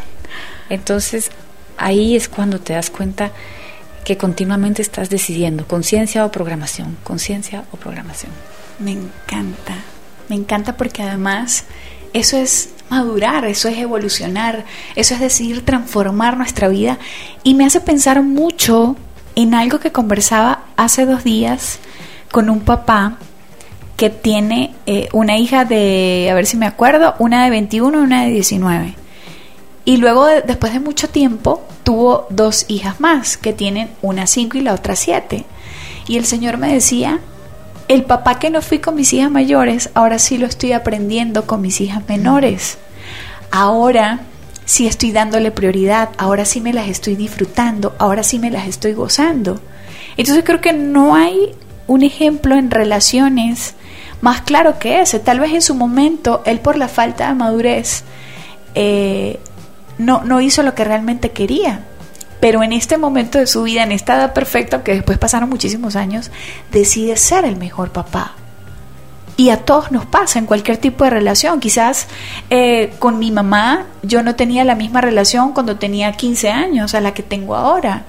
[0.69, 1.31] Entonces
[1.75, 3.31] ahí es cuando te das cuenta
[4.05, 8.31] que continuamente estás decidiendo conciencia o programación, conciencia o programación.
[8.77, 9.75] Me encanta,
[10.29, 11.63] me encanta porque además
[12.13, 14.65] eso es madurar, eso es evolucionar,
[14.95, 16.99] eso es decidir transformar nuestra vida
[17.43, 18.95] y me hace pensar mucho
[19.35, 21.79] en algo que conversaba hace dos días
[22.31, 23.17] con un papá
[23.95, 28.01] que tiene eh, una hija de, a ver si me acuerdo, una de 21 y
[28.01, 28.95] una de 19.
[29.83, 34.61] Y luego, después de mucho tiempo, tuvo dos hijas más, que tienen una 5 y
[34.61, 35.43] la otra 7.
[36.07, 37.19] Y el Señor me decía,
[37.89, 41.59] el papá que no fui con mis hijas mayores, ahora sí lo estoy aprendiendo con
[41.59, 42.77] mis hijas menores.
[43.49, 44.19] Ahora
[44.63, 48.93] sí estoy dándole prioridad, ahora sí me las estoy disfrutando, ahora sí me las estoy
[48.93, 49.59] gozando.
[50.17, 51.55] Entonces creo que no hay
[51.87, 53.73] un ejemplo en relaciones
[54.21, 55.17] más claro que ese.
[55.17, 58.03] Tal vez en su momento él por la falta de madurez
[58.75, 59.39] eh,
[59.97, 61.87] no, no hizo lo que realmente quería.
[62.39, 65.95] Pero en este momento de su vida, en esta edad perfecta, que después pasaron muchísimos
[65.95, 66.31] años,
[66.71, 68.35] decide ser el mejor papá.
[69.35, 71.59] Y a todos nos pasa en cualquier tipo de relación.
[71.59, 72.07] Quizás
[72.49, 76.99] eh, con mi mamá yo no tenía la misma relación cuando tenía 15 años a
[77.01, 78.03] la que tengo ahora.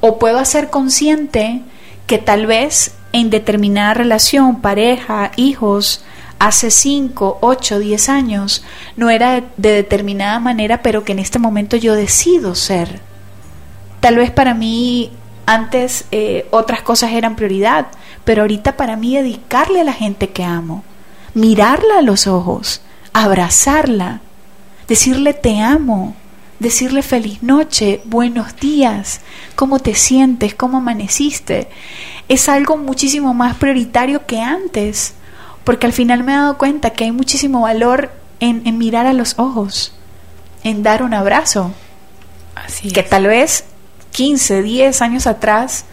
[0.00, 1.62] O puedo hacer consciente
[2.08, 6.04] que tal vez en determinada relación, pareja, hijos,
[6.40, 8.64] hace 5, 8, 10 años
[8.96, 13.00] no era de, determinada manera, pero que en este momento yo decido ser.
[14.00, 15.12] Tal vez para mí
[15.46, 17.88] antes eh, otras cosas eran prioridad,
[18.24, 20.84] pero ahorita para mí dedicarle a la gente que amo,
[21.34, 22.82] mirarla a los ojos,
[23.12, 24.20] abrazarla,
[24.86, 26.14] decirle te amo,
[26.60, 29.22] decirle feliz noche, buenos días,
[29.56, 31.68] cómo te sientes, cómo amaneciste,
[32.28, 35.14] es algo muchísimo más prioritario que antes,
[35.64, 39.38] porque al final me he dado cuenta que hay muchísimo valor en, mirar a los
[39.38, 39.94] ojos,
[40.62, 41.72] en dar un abrazo,
[42.54, 43.64] Así que tal vez
[44.12, 45.84] 15, 10 años atrás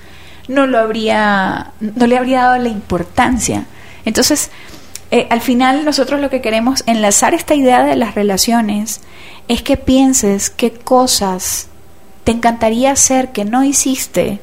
[0.48, 3.66] no lo habría, no le habría dado la importancia.
[4.06, 4.50] Entonces,
[5.12, 9.02] eh, al final nosotros lo que queremos enlazar esta idea de las relaciones
[9.48, 11.68] es que pienses qué cosas
[12.24, 14.40] te encantaría hacer que no hiciste,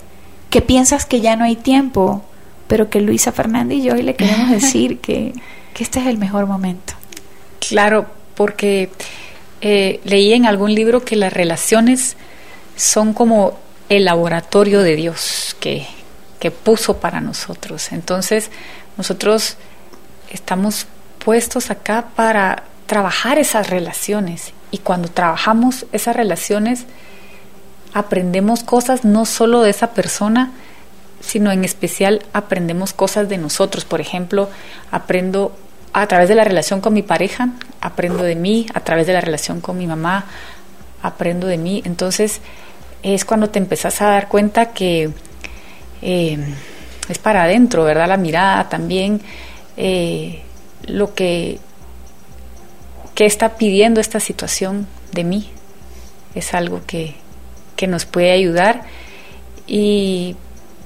[0.48, 2.24] que piensas que ya no hay tiempo,
[2.66, 5.34] pero que Luisa Fernández y yo hoy le queremos decir que,
[5.78, 6.94] este es el mejor momento.
[7.58, 8.06] Claro,
[8.36, 8.90] porque
[9.60, 12.16] eh, leí en algún libro que las relaciones
[12.76, 13.58] son como
[13.88, 15.86] el laboratorio de Dios que,
[16.40, 17.92] que puso para nosotros.
[17.92, 18.50] Entonces,
[18.96, 19.56] nosotros
[20.30, 20.86] estamos
[21.24, 26.84] puestos acá para trabajar esas relaciones y cuando trabajamos esas relaciones
[27.94, 30.52] aprendemos cosas no solo de esa persona,
[31.20, 33.84] sino en especial aprendemos cosas de nosotros.
[33.84, 34.50] Por ejemplo,
[34.90, 35.56] aprendo
[35.92, 39.20] a través de la relación con mi pareja, aprendo de mí, a través de la
[39.20, 40.26] relación con mi mamá,
[41.02, 41.82] aprendo de mí.
[41.84, 42.40] Entonces
[43.04, 45.10] es cuando te empezás a dar cuenta que
[46.02, 46.38] eh,
[47.08, 48.08] es para adentro, ¿verdad?
[48.08, 49.20] La mirada también,
[49.76, 50.42] eh,
[50.86, 51.60] lo que,
[53.16, 55.50] está pidiendo esta situación de mí
[56.34, 57.14] es algo que,
[57.76, 58.82] que nos puede ayudar
[59.66, 60.36] y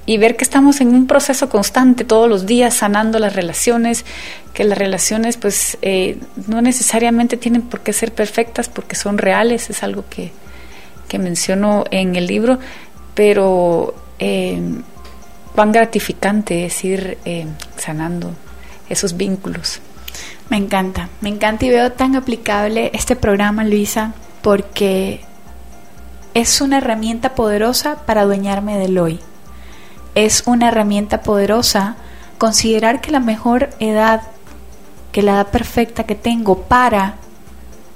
[0.09, 4.05] y ver que estamos en un proceso constante todos los días sanando las relaciones,
[4.55, 6.17] que las relaciones pues eh,
[6.47, 10.31] no necesariamente tienen por qué ser perfectas porque son reales, es algo que,
[11.09, 12.59] que menciono en el libro,
[13.13, 14.61] pero eh,
[15.53, 17.45] cuán gratificante es ir eh,
[17.75, 18.31] sanando
[18.87, 19.81] esos vínculos.
[20.49, 25.19] Me encanta, me encanta y veo tan aplicable este programa, Luisa, porque
[26.33, 29.19] es una herramienta poderosa para adueñarme del hoy
[30.15, 31.95] es una herramienta poderosa
[32.37, 34.21] considerar que la mejor edad,
[35.11, 37.15] que la edad perfecta que tengo para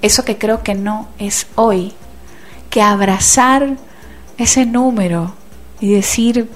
[0.02, 1.92] eso que creo que no es hoy,
[2.74, 3.76] que abrazar
[4.36, 5.32] ese número
[5.78, 6.50] y decir,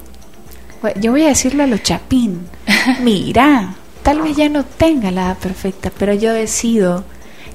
[1.01, 2.49] yo voy a decirle a los chapín,
[3.05, 7.05] mira, tal vez ya no tenga la edad perfecta, pero yo decido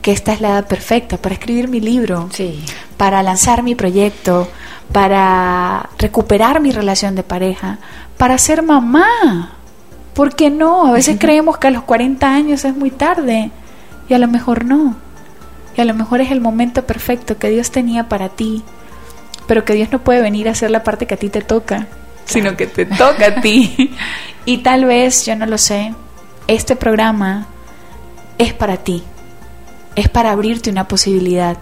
[0.01, 2.29] que esta es la edad perfecta para escribir mi libro,
[2.95, 4.47] para lanzar mi proyecto,
[4.93, 7.79] para recuperar mi relación de pareja,
[8.17, 9.57] para ser mamá.
[10.13, 10.87] ¿Por qué no?
[10.87, 13.51] A veces creemos que a los 40 años es muy tarde
[14.07, 14.95] y a lo mejor no.
[15.75, 18.63] Y a lo mejor es el momento perfecto que Dios tenía para ti,
[19.47, 21.87] pero que Dios no puede venir a hacer la parte que a ti te toca,
[22.25, 23.95] sino que te toca a ti.
[24.45, 25.93] y tal vez, yo no lo sé,
[26.47, 27.47] este programa
[28.37, 29.03] es para ti,
[29.95, 31.57] es para abrirte una posibilidad,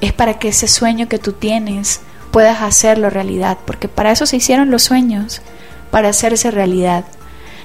[0.00, 2.00] es para que ese sueño que tú tienes
[2.30, 5.42] puedas hacerlo realidad, porque para eso se hicieron los sueños,
[5.92, 7.04] para hacerse realidad.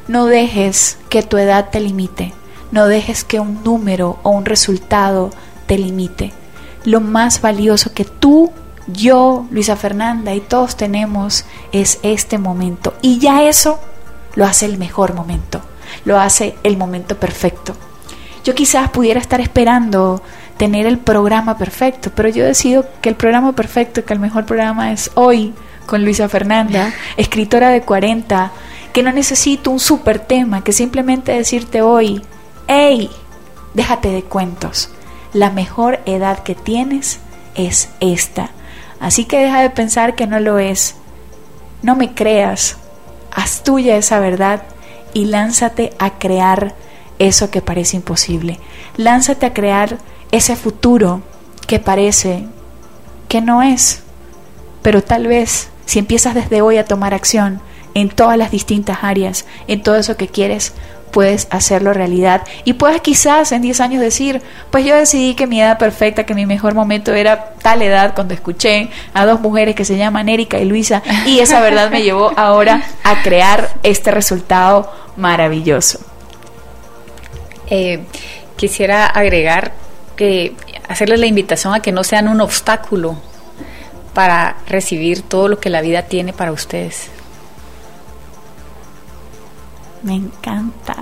[0.08, 2.34] No dejes que tu edad te limite,
[2.72, 5.32] no dejes que un número o un resultado
[5.68, 6.34] te limite.
[6.86, 8.51] Lo más valioso que tú,
[8.88, 12.95] yo, Luisa Fernanda y todos tenemos es este momento.
[13.01, 13.80] Y ya eso
[14.36, 15.61] lo hace el mejor momento,
[16.05, 17.76] lo hace el momento perfecto.
[18.43, 20.22] Yo quizás pudiera estar esperando
[20.57, 24.91] tener el programa perfecto, pero yo decido que el programa perfecto, que el mejor programa
[24.91, 25.53] es hoy
[25.86, 28.51] con Luisa Fernanda, escritora de 40,
[28.93, 32.22] que no necesito un super tema, que simplemente decirte hoy,
[32.68, 33.09] hey,
[33.74, 34.91] déjate de cuentos,
[35.38, 37.20] la mejor edad que tienes
[37.56, 38.50] es esta.
[39.00, 40.96] Así que deja de pensar que no lo es.
[41.84, 42.78] No me creas,
[43.32, 44.64] haz tuya esa verdad
[45.14, 46.74] y lánzate a crear
[47.20, 48.60] eso que parece imposible.
[48.98, 49.98] Lánzate a crear
[50.32, 51.22] ese futuro
[51.68, 52.48] que parece
[53.28, 54.02] que no es.
[54.82, 57.62] Pero tal vez si empiezas desde hoy a tomar acción
[57.94, 60.74] en todas las distintas áreas, en todo eso que quieres,
[61.12, 62.43] puedes hacerlo realidad.
[62.64, 64.41] Y puedes quizás en 10 años decir,
[64.72, 68.34] pues yo decidí que mi edad perfecta, que mi mejor momento era tal edad cuando
[68.34, 72.32] escuché a dos mujeres que se llaman Erika y Luisa, y esa verdad me llevó
[72.38, 75.99] ahora a crear este resultado maravilloso.
[77.70, 78.05] Eh,
[78.55, 79.74] quisiera agregar
[80.16, 80.55] que
[80.88, 83.18] hacerles la invitación a que no sean un obstáculo
[84.14, 87.10] para recibir todo lo que la vida tiene para ustedes.
[90.04, 90.95] Me encanta.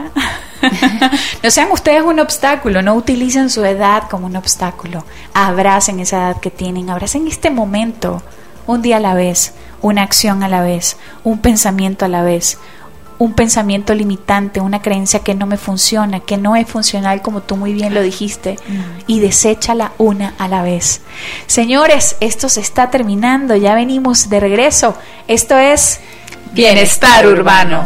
[1.43, 5.05] no sean ustedes un obstáculo, no utilicen su edad como un obstáculo.
[5.33, 8.23] Abracen esa edad que tienen, abracen este momento,
[8.67, 12.57] un día a la vez, una acción a la vez, un pensamiento a la vez,
[13.17, 17.55] un pensamiento limitante, una creencia que no me funciona, que no es funcional como tú
[17.55, 19.03] muy bien lo dijiste, mm.
[19.07, 21.01] y deséchala una a la vez.
[21.47, 24.95] Señores, esto se está terminando, ya venimos de regreso.
[25.27, 25.99] Esto es
[26.53, 27.83] Bienestar Urbano.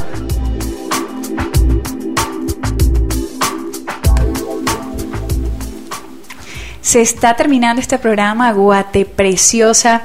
[6.89, 10.01] Se está terminando este programa, Guate Preciosa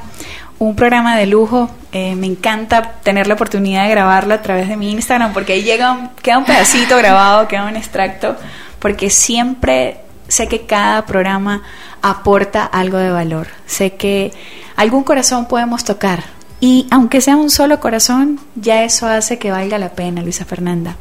[0.59, 1.71] un programa de lujo.
[1.93, 5.63] Eh, me encanta tener la oportunidad de grabarlo a través de mi Instagram porque ahí
[5.63, 8.37] llega queda un pedacito grabado, queda un extracto,
[8.81, 11.63] porque siempre sé que cada programa
[12.03, 13.47] aporta algo de valor.
[13.65, 14.35] Sé que
[14.77, 16.23] algún corazón podemos tocar.
[16.61, 20.97] Y aunque sea un solo corazón, ya eso hace que valga la pena, Luisa Fernanda.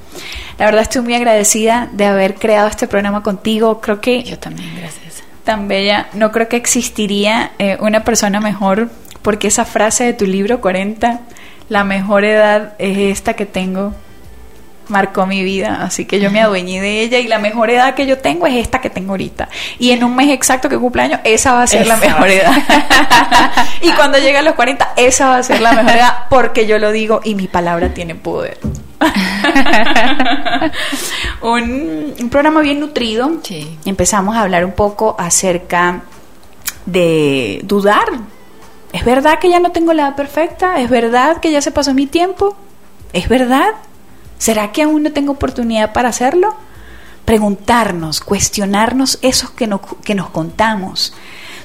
[0.57, 3.81] La verdad estoy muy agradecida de haber creado este programa contigo.
[3.81, 4.23] Creo que...
[4.23, 5.02] Yo también, gracias.
[5.43, 6.07] Tan bella.
[6.13, 8.89] No creo que existiría eh, una persona mejor
[9.21, 11.21] porque esa frase de tu libro 40,
[11.69, 13.93] la mejor edad es esta que tengo,
[14.89, 18.05] marcó mi vida, así que yo me adueñé de ella y la mejor edad que
[18.05, 19.49] yo tengo es esta que tengo ahorita.
[19.79, 22.53] Y en un mes exacto que cumpleaños, esa va a ser la mejor edad.
[23.81, 26.77] y cuando llegue a los 40, esa va a ser la mejor edad porque yo
[26.79, 28.57] lo digo y mi palabra tiene poder.
[31.41, 33.39] un, un, programa bien nutrido.
[33.43, 33.77] Sí.
[33.85, 36.03] Empezamos a hablar un poco acerca
[36.85, 38.07] de dudar.
[38.91, 40.79] ¿Es verdad que ya no tengo la edad perfecta?
[40.79, 42.55] ¿Es verdad que ya se pasó mi tiempo?
[43.11, 43.69] ¿Es verdad?
[44.37, 46.55] ¿Será que aún no tengo oportunidad para hacerlo?
[47.25, 51.13] Preguntarnos, cuestionarnos esos que, no, que nos contamos.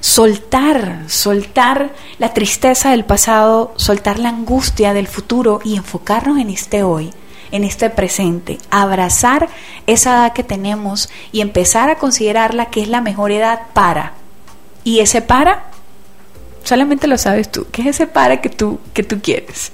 [0.00, 6.84] Soltar, soltar la tristeza del pasado, soltar la angustia del futuro y enfocarnos en este
[6.84, 7.10] hoy,
[7.52, 8.58] en este presente.
[8.70, 9.48] Abrazar
[9.86, 14.12] esa edad que tenemos y empezar a considerarla que es la mejor edad para.
[14.84, 15.64] Y ese para,
[16.64, 17.66] solamente lo sabes tú.
[17.70, 19.72] ¿Qué es ese para que tú, que tú quieres?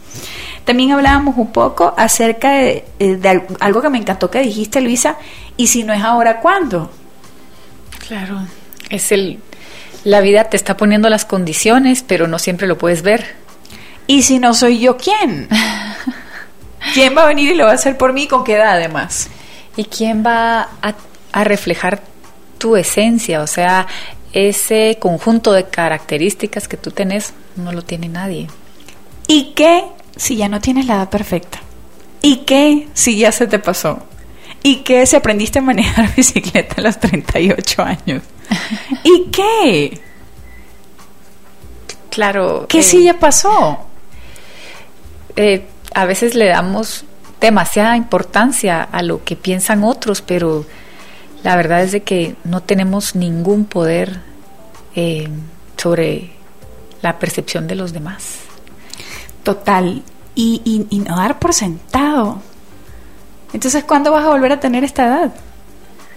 [0.65, 5.17] También hablábamos un poco acerca de, eh, de, algo que me encantó que dijiste, Luisa,
[5.57, 6.91] y si no es ahora, ¿cuándo?
[8.07, 8.47] Claro,
[8.91, 9.41] es el...
[10.05, 13.37] La vida te está poniendo las condiciones, pero no siempre lo puedes ver.
[14.07, 15.49] ¿Y si no soy yo quién?
[16.93, 18.27] ¿Quién va a venir y lo va a hacer por mí?
[18.27, 19.29] ¿Con qué edad además?
[19.77, 20.95] ¿Y quién va a,
[21.33, 22.03] a reflejar
[22.59, 23.41] tu esencia?
[23.41, 23.87] O sea,
[24.33, 28.49] ese conjunto de características que tú tenés no lo tiene nadie.
[29.27, 29.85] ¿Y qué
[30.17, 31.61] si ya no tienes la edad perfecta?
[32.21, 34.01] ¿Y qué si ya se te pasó?
[34.63, 38.23] ¿Y qué si aprendiste a manejar bicicleta a los 38 años?
[39.05, 40.01] ¿Y qué?
[42.11, 42.67] Claro.
[42.69, 43.87] ¿Qué eh, si ya pasó?
[45.37, 47.05] Eh, a veces le damos
[47.41, 50.67] demasiada importancia a lo que piensan otros, pero
[51.43, 54.21] la verdad es de que no tenemos ningún poder
[54.95, 55.29] eh,
[55.77, 56.33] sobre
[57.03, 58.39] la percepción de los demás.
[59.43, 60.03] Total.
[60.35, 62.43] Y, y, y, no dar por sentado.
[63.53, 65.35] Entonces, ¿cuándo vas a volver a tener esta edad?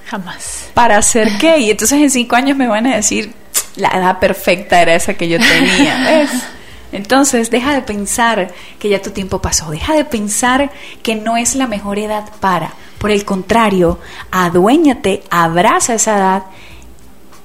[0.06, 0.70] Jamás.
[0.74, 1.60] ¿Para hacer qué?
[1.60, 3.34] Y entonces en cinco años me van a decir,
[3.76, 6.04] la edad perfecta era esa que yo tenía.
[6.06, 6.32] ¿Ves?
[6.92, 9.70] Entonces, deja de pensar que ya tu tiempo pasó.
[9.72, 10.72] Deja de pensar
[11.04, 12.74] que no es la mejor edad para.
[12.98, 14.00] Por el contrario,
[14.32, 16.44] aduéñate, abraza esa edad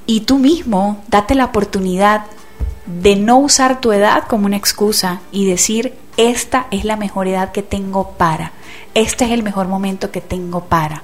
[0.07, 2.27] y tú mismo date la oportunidad
[2.87, 7.53] de no usar tu edad como una excusa y decir, esta es la mejor edad
[7.53, 8.53] que tengo para,
[8.95, 11.03] este es el mejor momento que tengo para.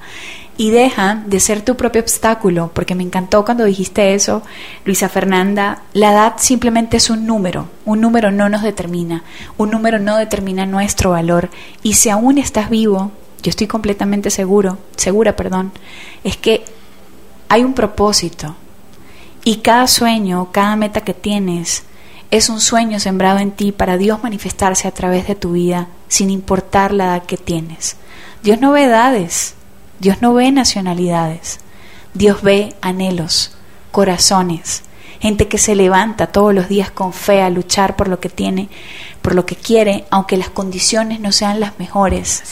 [0.61, 4.42] Y deja de ser tu propio obstáculo, porque me encantó cuando dijiste eso,
[4.84, 9.22] Luisa Fernanda, la edad simplemente es un número, un número no nos determina,
[9.56, 11.48] un número no determina nuestro valor,
[11.84, 15.70] y si aún estás vivo, yo estoy completamente seguro, segura, perdón,
[16.24, 16.64] es que
[17.48, 18.56] hay un propósito,
[19.44, 21.84] y cada sueño, cada meta que tienes,
[22.32, 26.30] es un sueño sembrado en ti para Dios manifestarse a través de tu vida, sin
[26.30, 27.96] importar la edad que tienes.
[28.42, 29.54] Dios no ve edades,
[30.01, 31.61] Dios no ve nacionalidades,
[32.14, 33.53] Dios ve anhelos,
[33.90, 34.82] corazones,
[35.20, 38.68] gente que se levanta todos los días con fe a luchar por lo que tiene,
[39.22, 42.44] por lo que quiere, aunque las condiciones no sean las mejores.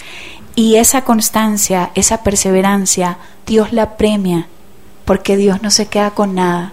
[0.54, 4.48] Y esa constancia, esa perseverancia, Dios la premia,
[5.04, 6.72] porque Dios no se queda con nada.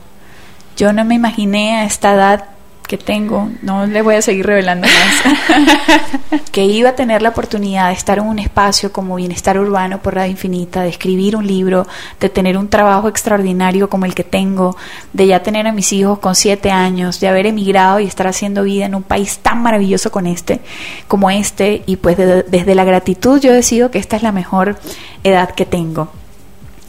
[0.75, 2.45] Yo no me imaginé a esta edad
[2.87, 7.87] que tengo, no le voy a seguir revelando más, que iba a tener la oportunidad
[7.87, 11.87] de estar en un espacio como Bienestar Urbano por Radio Infinita, de escribir un libro,
[12.19, 14.75] de tener un trabajo extraordinario como el que tengo,
[15.13, 18.63] de ya tener a mis hijos con siete años, de haber emigrado y estar haciendo
[18.63, 20.59] vida en un país tan maravilloso con este,
[21.07, 24.77] como este, y pues de, desde la gratitud yo decido que esta es la mejor
[25.23, 26.09] edad que tengo.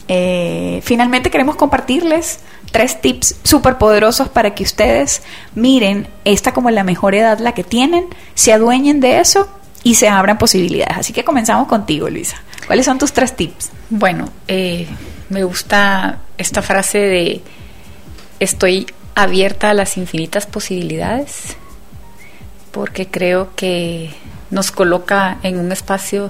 [0.07, 2.39] Eh, finalmente queremos compartirles
[2.71, 5.23] tres tips súper poderosos para que ustedes
[5.55, 9.47] miren esta como la mejor edad la que tienen, se adueñen de eso
[9.83, 10.97] y se abran posibilidades.
[10.97, 12.41] Así que comenzamos contigo, Luisa.
[12.67, 13.71] ¿Cuáles son tus tres tips?
[13.89, 14.87] Bueno, eh,
[15.29, 17.41] me gusta esta frase de
[18.39, 21.55] estoy abierta a las infinitas posibilidades
[22.71, 24.13] porque creo que
[24.51, 26.29] nos coloca en un espacio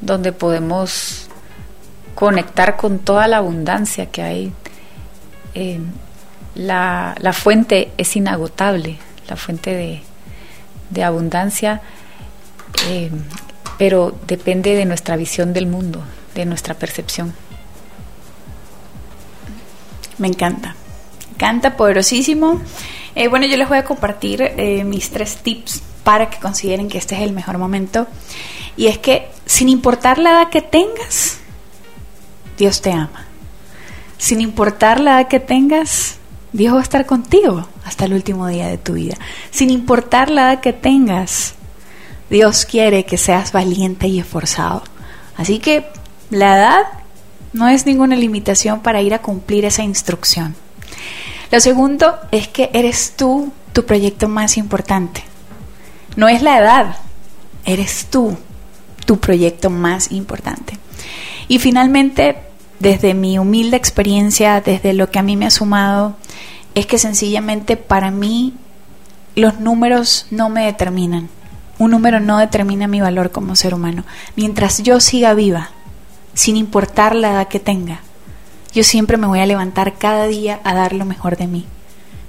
[0.00, 1.25] donde podemos
[2.16, 4.52] conectar con toda la abundancia que hay.
[5.54, 5.78] Eh,
[6.56, 8.96] la, la, fuente es inagotable,
[9.28, 10.00] la fuente de,
[10.88, 11.82] de abundancia,
[12.88, 13.10] eh,
[13.78, 16.02] pero depende de nuestra visión del mundo,
[16.34, 17.34] de nuestra percepción.
[20.16, 20.74] Me encanta,
[21.20, 22.62] me encanta, poderosísimo.
[23.14, 24.52] Eh, bueno, yo les voy a compartir
[24.86, 28.06] mis tres tips para que consideren que este es el mejor momento.
[28.74, 31.40] Y es que sin importar la edad que tengas,
[32.56, 33.26] Dios te ama.
[34.18, 36.18] Sin importar la edad que tengas,
[36.52, 39.16] Dios va a estar contigo hasta el último día de tu vida.
[39.50, 41.54] Sin importar la edad que tengas,
[42.30, 44.82] Dios quiere que seas valiente y esforzado.
[45.36, 45.86] Así que
[46.30, 46.82] la edad
[47.52, 50.54] no es ninguna limitación para ir a cumplir esa instrucción.
[51.50, 55.22] Lo segundo es que eres tú tu proyecto más importante.
[56.16, 56.96] No es la edad,
[57.64, 58.36] eres tú
[59.04, 60.78] tu proyecto más importante.
[61.48, 62.38] Y finalmente,
[62.78, 66.16] desde mi humilde experiencia, desde lo que a mí me ha sumado,
[66.74, 68.54] es que sencillamente para mí
[69.34, 71.28] los números no me determinan.
[71.78, 74.04] Un número no determina mi valor como ser humano.
[74.34, 75.70] Mientras yo siga viva,
[76.34, 78.00] sin importar la edad que tenga,
[78.72, 81.66] yo siempre me voy a levantar cada día a dar lo mejor de mí.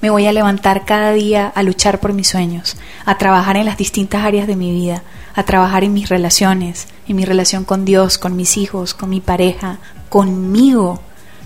[0.02, 3.78] Me voy a levantar cada día a luchar por mis sueños, a trabajar en las
[3.78, 5.04] distintas áreas de mi vida,
[5.38, 9.22] a trabajar en mis relaciones, en mi relación con Dios, con mis hijos, con mi
[9.22, 9.78] pareja,
[10.10, 11.00] conmigo.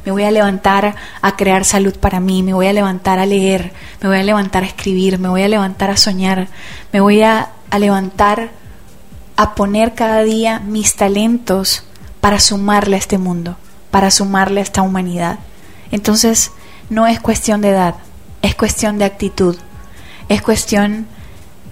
[0.05, 3.73] Me voy a levantar a crear salud para mí, me voy a levantar a leer,
[4.01, 6.47] me voy a levantar a escribir, me voy a levantar a soñar,
[6.93, 8.51] me voy a, a levantar
[9.35, 11.83] a poner cada día mis talentos
[12.21, 13.57] para sumarle a este mundo,
[13.91, 15.39] para sumarle a esta humanidad.
[15.91, 16.51] Entonces,
[16.89, 17.95] no es cuestión de edad,
[18.41, 19.57] es cuestión de actitud,
[20.29, 21.07] es cuestión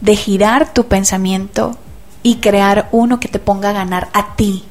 [0.02, 1.78] de girar tu pensamiento
[2.24, 4.66] y crear uno que te ponga a ganar a ti.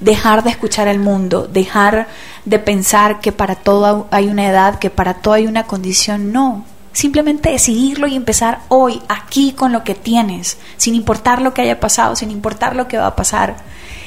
[0.00, 2.08] Dejar de escuchar al mundo, dejar
[2.44, 6.32] de pensar que para todo hay una edad, que para todo hay una condición.
[6.32, 11.62] No, simplemente decidirlo y empezar hoy, aquí con lo que tienes, sin importar lo que
[11.62, 13.56] haya pasado, sin importar lo que va a pasar.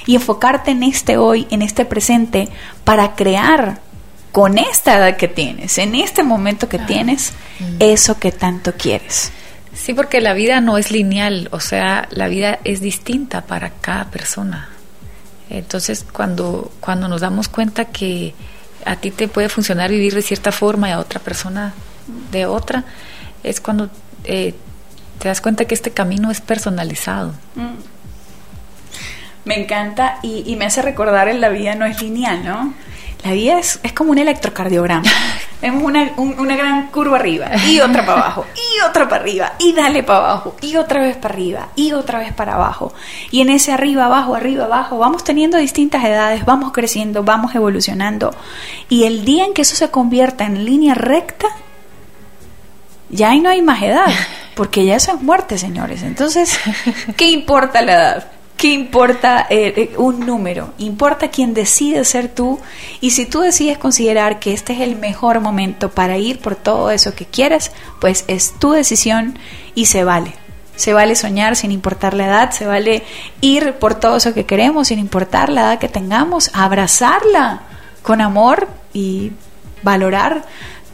[0.05, 2.49] Y enfocarte en este hoy, en este presente,
[2.83, 3.79] para crear
[4.31, 7.75] con esta edad que tienes, en este momento que tienes, mm.
[7.79, 9.31] eso que tanto quieres.
[9.75, 14.05] Sí, porque la vida no es lineal, o sea, la vida es distinta para cada
[14.05, 14.69] persona.
[15.49, 18.33] Entonces, cuando, cuando nos damos cuenta que
[18.85, 21.73] a ti te puede funcionar vivir de cierta forma y a otra persona
[22.31, 22.85] de otra,
[23.43, 23.89] es cuando
[24.23, 24.55] eh,
[25.19, 27.33] te das cuenta que este camino es personalizado.
[27.55, 27.75] Mm.
[29.43, 32.73] Me encanta y, y, me hace recordar en la vida no es lineal, ¿no?
[33.25, 35.09] La vida es, como un electrocardiograma.
[35.61, 39.73] Vemos una, una, gran curva arriba y otra para abajo y otra para arriba y
[39.73, 42.93] dale para abajo y otra vez para arriba y otra vez para abajo.
[43.31, 48.31] Y en ese arriba, abajo, arriba, abajo vamos teniendo distintas edades, vamos creciendo, vamos evolucionando.
[48.89, 51.47] Y el día en que eso se convierta en línea recta,
[53.09, 54.05] ya ahí no hay más edad,
[54.55, 56.03] porque ya eso es muerte, señores.
[56.03, 56.59] Entonces,
[57.17, 58.34] ¿qué importa la edad?
[58.65, 60.73] ¿Qué importa eh, eh, un número?
[60.79, 62.59] Importa quién decide ser tú
[62.99, 66.89] y si tú decides considerar que este es el mejor momento para ir por todo
[66.89, 69.37] eso que quieres, pues es tu decisión
[69.75, 70.33] y se vale.
[70.75, 73.03] Se vale soñar sin importar la edad, se vale
[73.39, 77.61] ir por todo eso que queremos sin importar la edad que tengamos, abrazarla
[78.01, 79.31] con amor y
[79.83, 80.43] valorar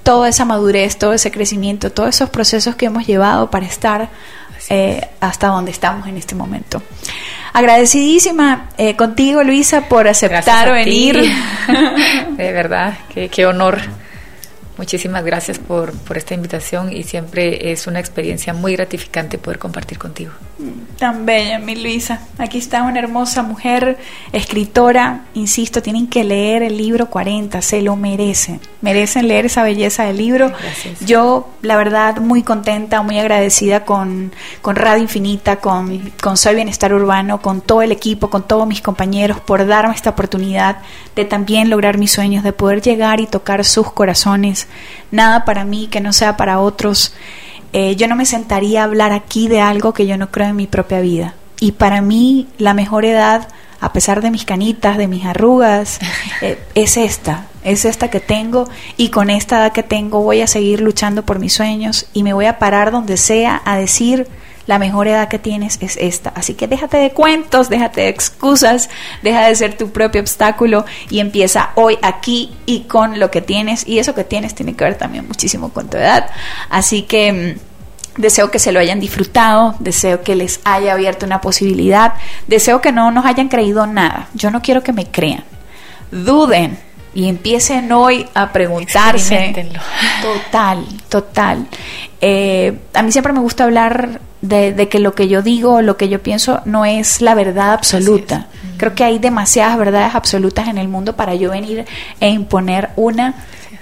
[0.04, 4.10] toda esa madurez, todo ese crecimiento, todos esos procesos que hemos llevado para estar
[4.70, 6.82] eh, hasta donde estamos en este momento.
[7.54, 11.22] Agradecidísima eh, contigo, Luisa, por aceptar venir.
[12.38, 13.80] De verdad, qué, qué honor.
[14.78, 20.00] Muchísimas gracias por, por, esta invitación y siempre es una experiencia muy gratificante poder compartir
[20.00, 20.32] contigo.
[20.98, 22.22] Tan bella, mi Luisa.
[22.38, 23.98] Aquí está una hermosa mujer,
[24.32, 25.22] escritora.
[25.34, 28.60] Insisto, tienen que leer el libro 40, se lo merecen.
[28.82, 30.52] Merecen leer esa belleza del libro.
[31.00, 34.32] Yo, la verdad, muy contenta, muy agradecida con,
[34.62, 38.82] con Radio Infinita, con, con Soy Bienestar Urbano, con todo el equipo, con todos mis
[38.82, 40.78] compañeros por darme esta oportunidad
[41.16, 44.68] de también lograr mis sueños, de poder llegar y tocar sus corazones
[45.12, 47.14] nada para mí que no sea para otros.
[47.74, 50.56] Eh, yo no me sentaría a hablar aquí de algo que yo no creo en
[50.56, 51.36] mi propia vida.
[51.60, 53.48] Y para mí la mejor edad,
[53.80, 56.00] a pesar de mis canitas, de mis arrugas,
[56.42, 58.68] eh, es esta, es esta que tengo
[58.98, 62.34] y con esta edad que tengo voy a seguir luchando por mis sueños y me
[62.34, 64.28] voy a parar donde sea a decir
[64.68, 66.32] la mejor edad que tienes es esta.
[66.36, 68.90] Así que déjate de cuentos, déjate de excusas,
[69.22, 73.88] deja de ser tu propio obstáculo y empieza hoy aquí y con lo que tienes.
[73.88, 76.30] Y eso que tienes tiene que ver también muchísimo con tu edad.
[76.70, 77.56] Así que...
[77.58, 77.72] Mm,
[78.18, 82.14] deseo que se lo hayan disfrutado, deseo que les haya abierto una posibilidad,
[82.46, 84.28] deseo que no nos hayan creído nada.
[84.34, 85.46] Yo no quiero que me crean.
[86.12, 86.78] Duden,
[87.14, 89.70] y empiecen hoy a preguntarse.
[90.22, 91.68] Total, total.
[92.22, 96.10] Eh, a mí siempre me gusta hablar de, que lo que yo digo, lo que
[96.10, 98.48] yo pienso, no es la verdad absoluta.
[98.78, 101.86] Creo que hay demasiadas verdades absolutas en el mundo para yo venir
[102.20, 103.36] e imponer una.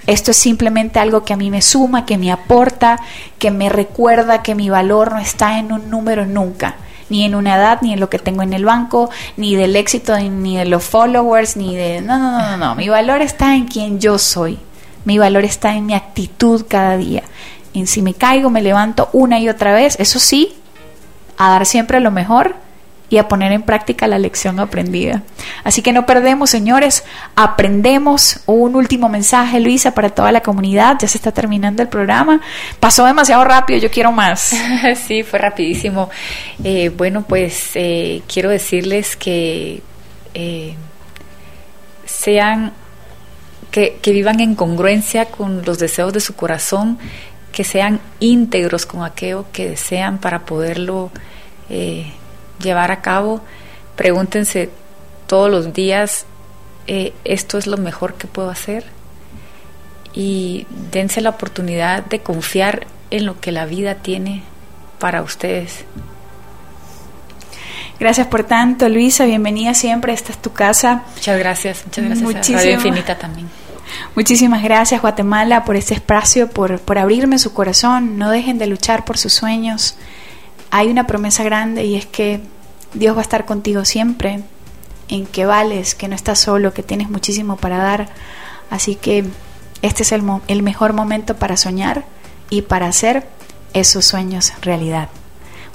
[0.06, 2.98] Esto es simplemente algo que a mí me suma, que me aporta,
[3.38, 6.76] que me recuerda que mi valor no está en un número nunca,
[7.10, 10.18] ni en una edad, ni en lo que tengo en el banco, ni del éxito,
[10.18, 12.00] ni de los followers, ni de...
[12.00, 12.74] No, no, no, no, no.
[12.74, 14.58] Mi valor está en quien yo soy.
[15.04, 17.22] Mi valor está en mi actitud cada día
[17.74, 20.54] en si me caigo, me levanto una y otra vez, eso sí,
[21.36, 22.56] a dar siempre lo mejor
[23.10, 25.24] y a poner en práctica la lección aprendida.
[25.64, 27.04] Así que no perdemos, señores,
[27.34, 28.40] aprendemos.
[28.46, 30.96] Un último mensaje, Luisa, para toda la comunidad.
[31.00, 32.40] Ya se está terminando el programa.
[32.78, 34.54] Pasó demasiado rápido, yo quiero más.
[35.06, 36.08] sí, fue rapidísimo.
[36.62, 39.82] Eh, bueno, pues eh, quiero decirles que
[40.34, 40.76] eh,
[42.04, 42.72] sean,
[43.72, 46.96] que, vivan en congruencia con los deseos de su corazón,
[47.50, 51.10] que sean íntegros con aquello que desean para poderlo
[52.60, 53.40] llevar a cabo,
[53.96, 54.70] pregúntense
[55.26, 56.26] todos los días,
[56.86, 58.84] eh, ¿esto es lo mejor que puedo hacer?
[60.12, 64.42] Y dense la oportunidad de confiar en lo que la vida tiene
[64.98, 65.84] para ustedes.
[68.00, 69.24] Gracias por tanto, Luisa.
[69.24, 70.12] Bienvenida siempre.
[70.12, 71.04] Esta es tu casa.
[71.14, 71.84] Muchas gracias.
[71.84, 72.48] Muchas gracias.
[72.58, 73.48] Radio Infinita también.
[74.14, 78.18] Muchísimas gracias, Guatemala, por este espacio, por, por abrirme su corazón.
[78.18, 79.96] No dejen de luchar por sus sueños
[80.70, 82.40] hay una promesa grande y es que
[82.94, 84.42] Dios va a estar contigo siempre,
[85.08, 88.08] en que vales, que no estás solo, que tienes muchísimo para dar.
[88.70, 89.24] Así que
[89.82, 92.04] este es el, el mejor momento para soñar
[92.48, 93.26] y para hacer
[93.72, 95.08] esos sueños realidad.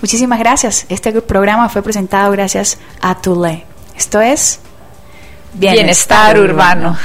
[0.01, 0.85] Muchísimas gracias.
[0.89, 3.65] Este programa fue presentado gracias a Tule.
[3.95, 4.59] Esto es
[5.53, 6.97] Bienestar, Urbano.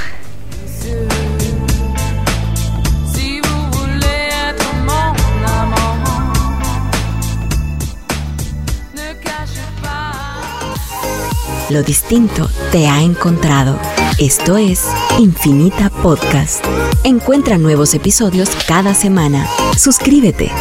[11.71, 13.79] Lo distinto te ha encontrado.
[14.19, 14.85] Esto es
[15.19, 16.65] Infinita Podcast.
[17.05, 19.47] Encuentra nuevos episodios cada semana.
[19.77, 20.51] Suscríbete.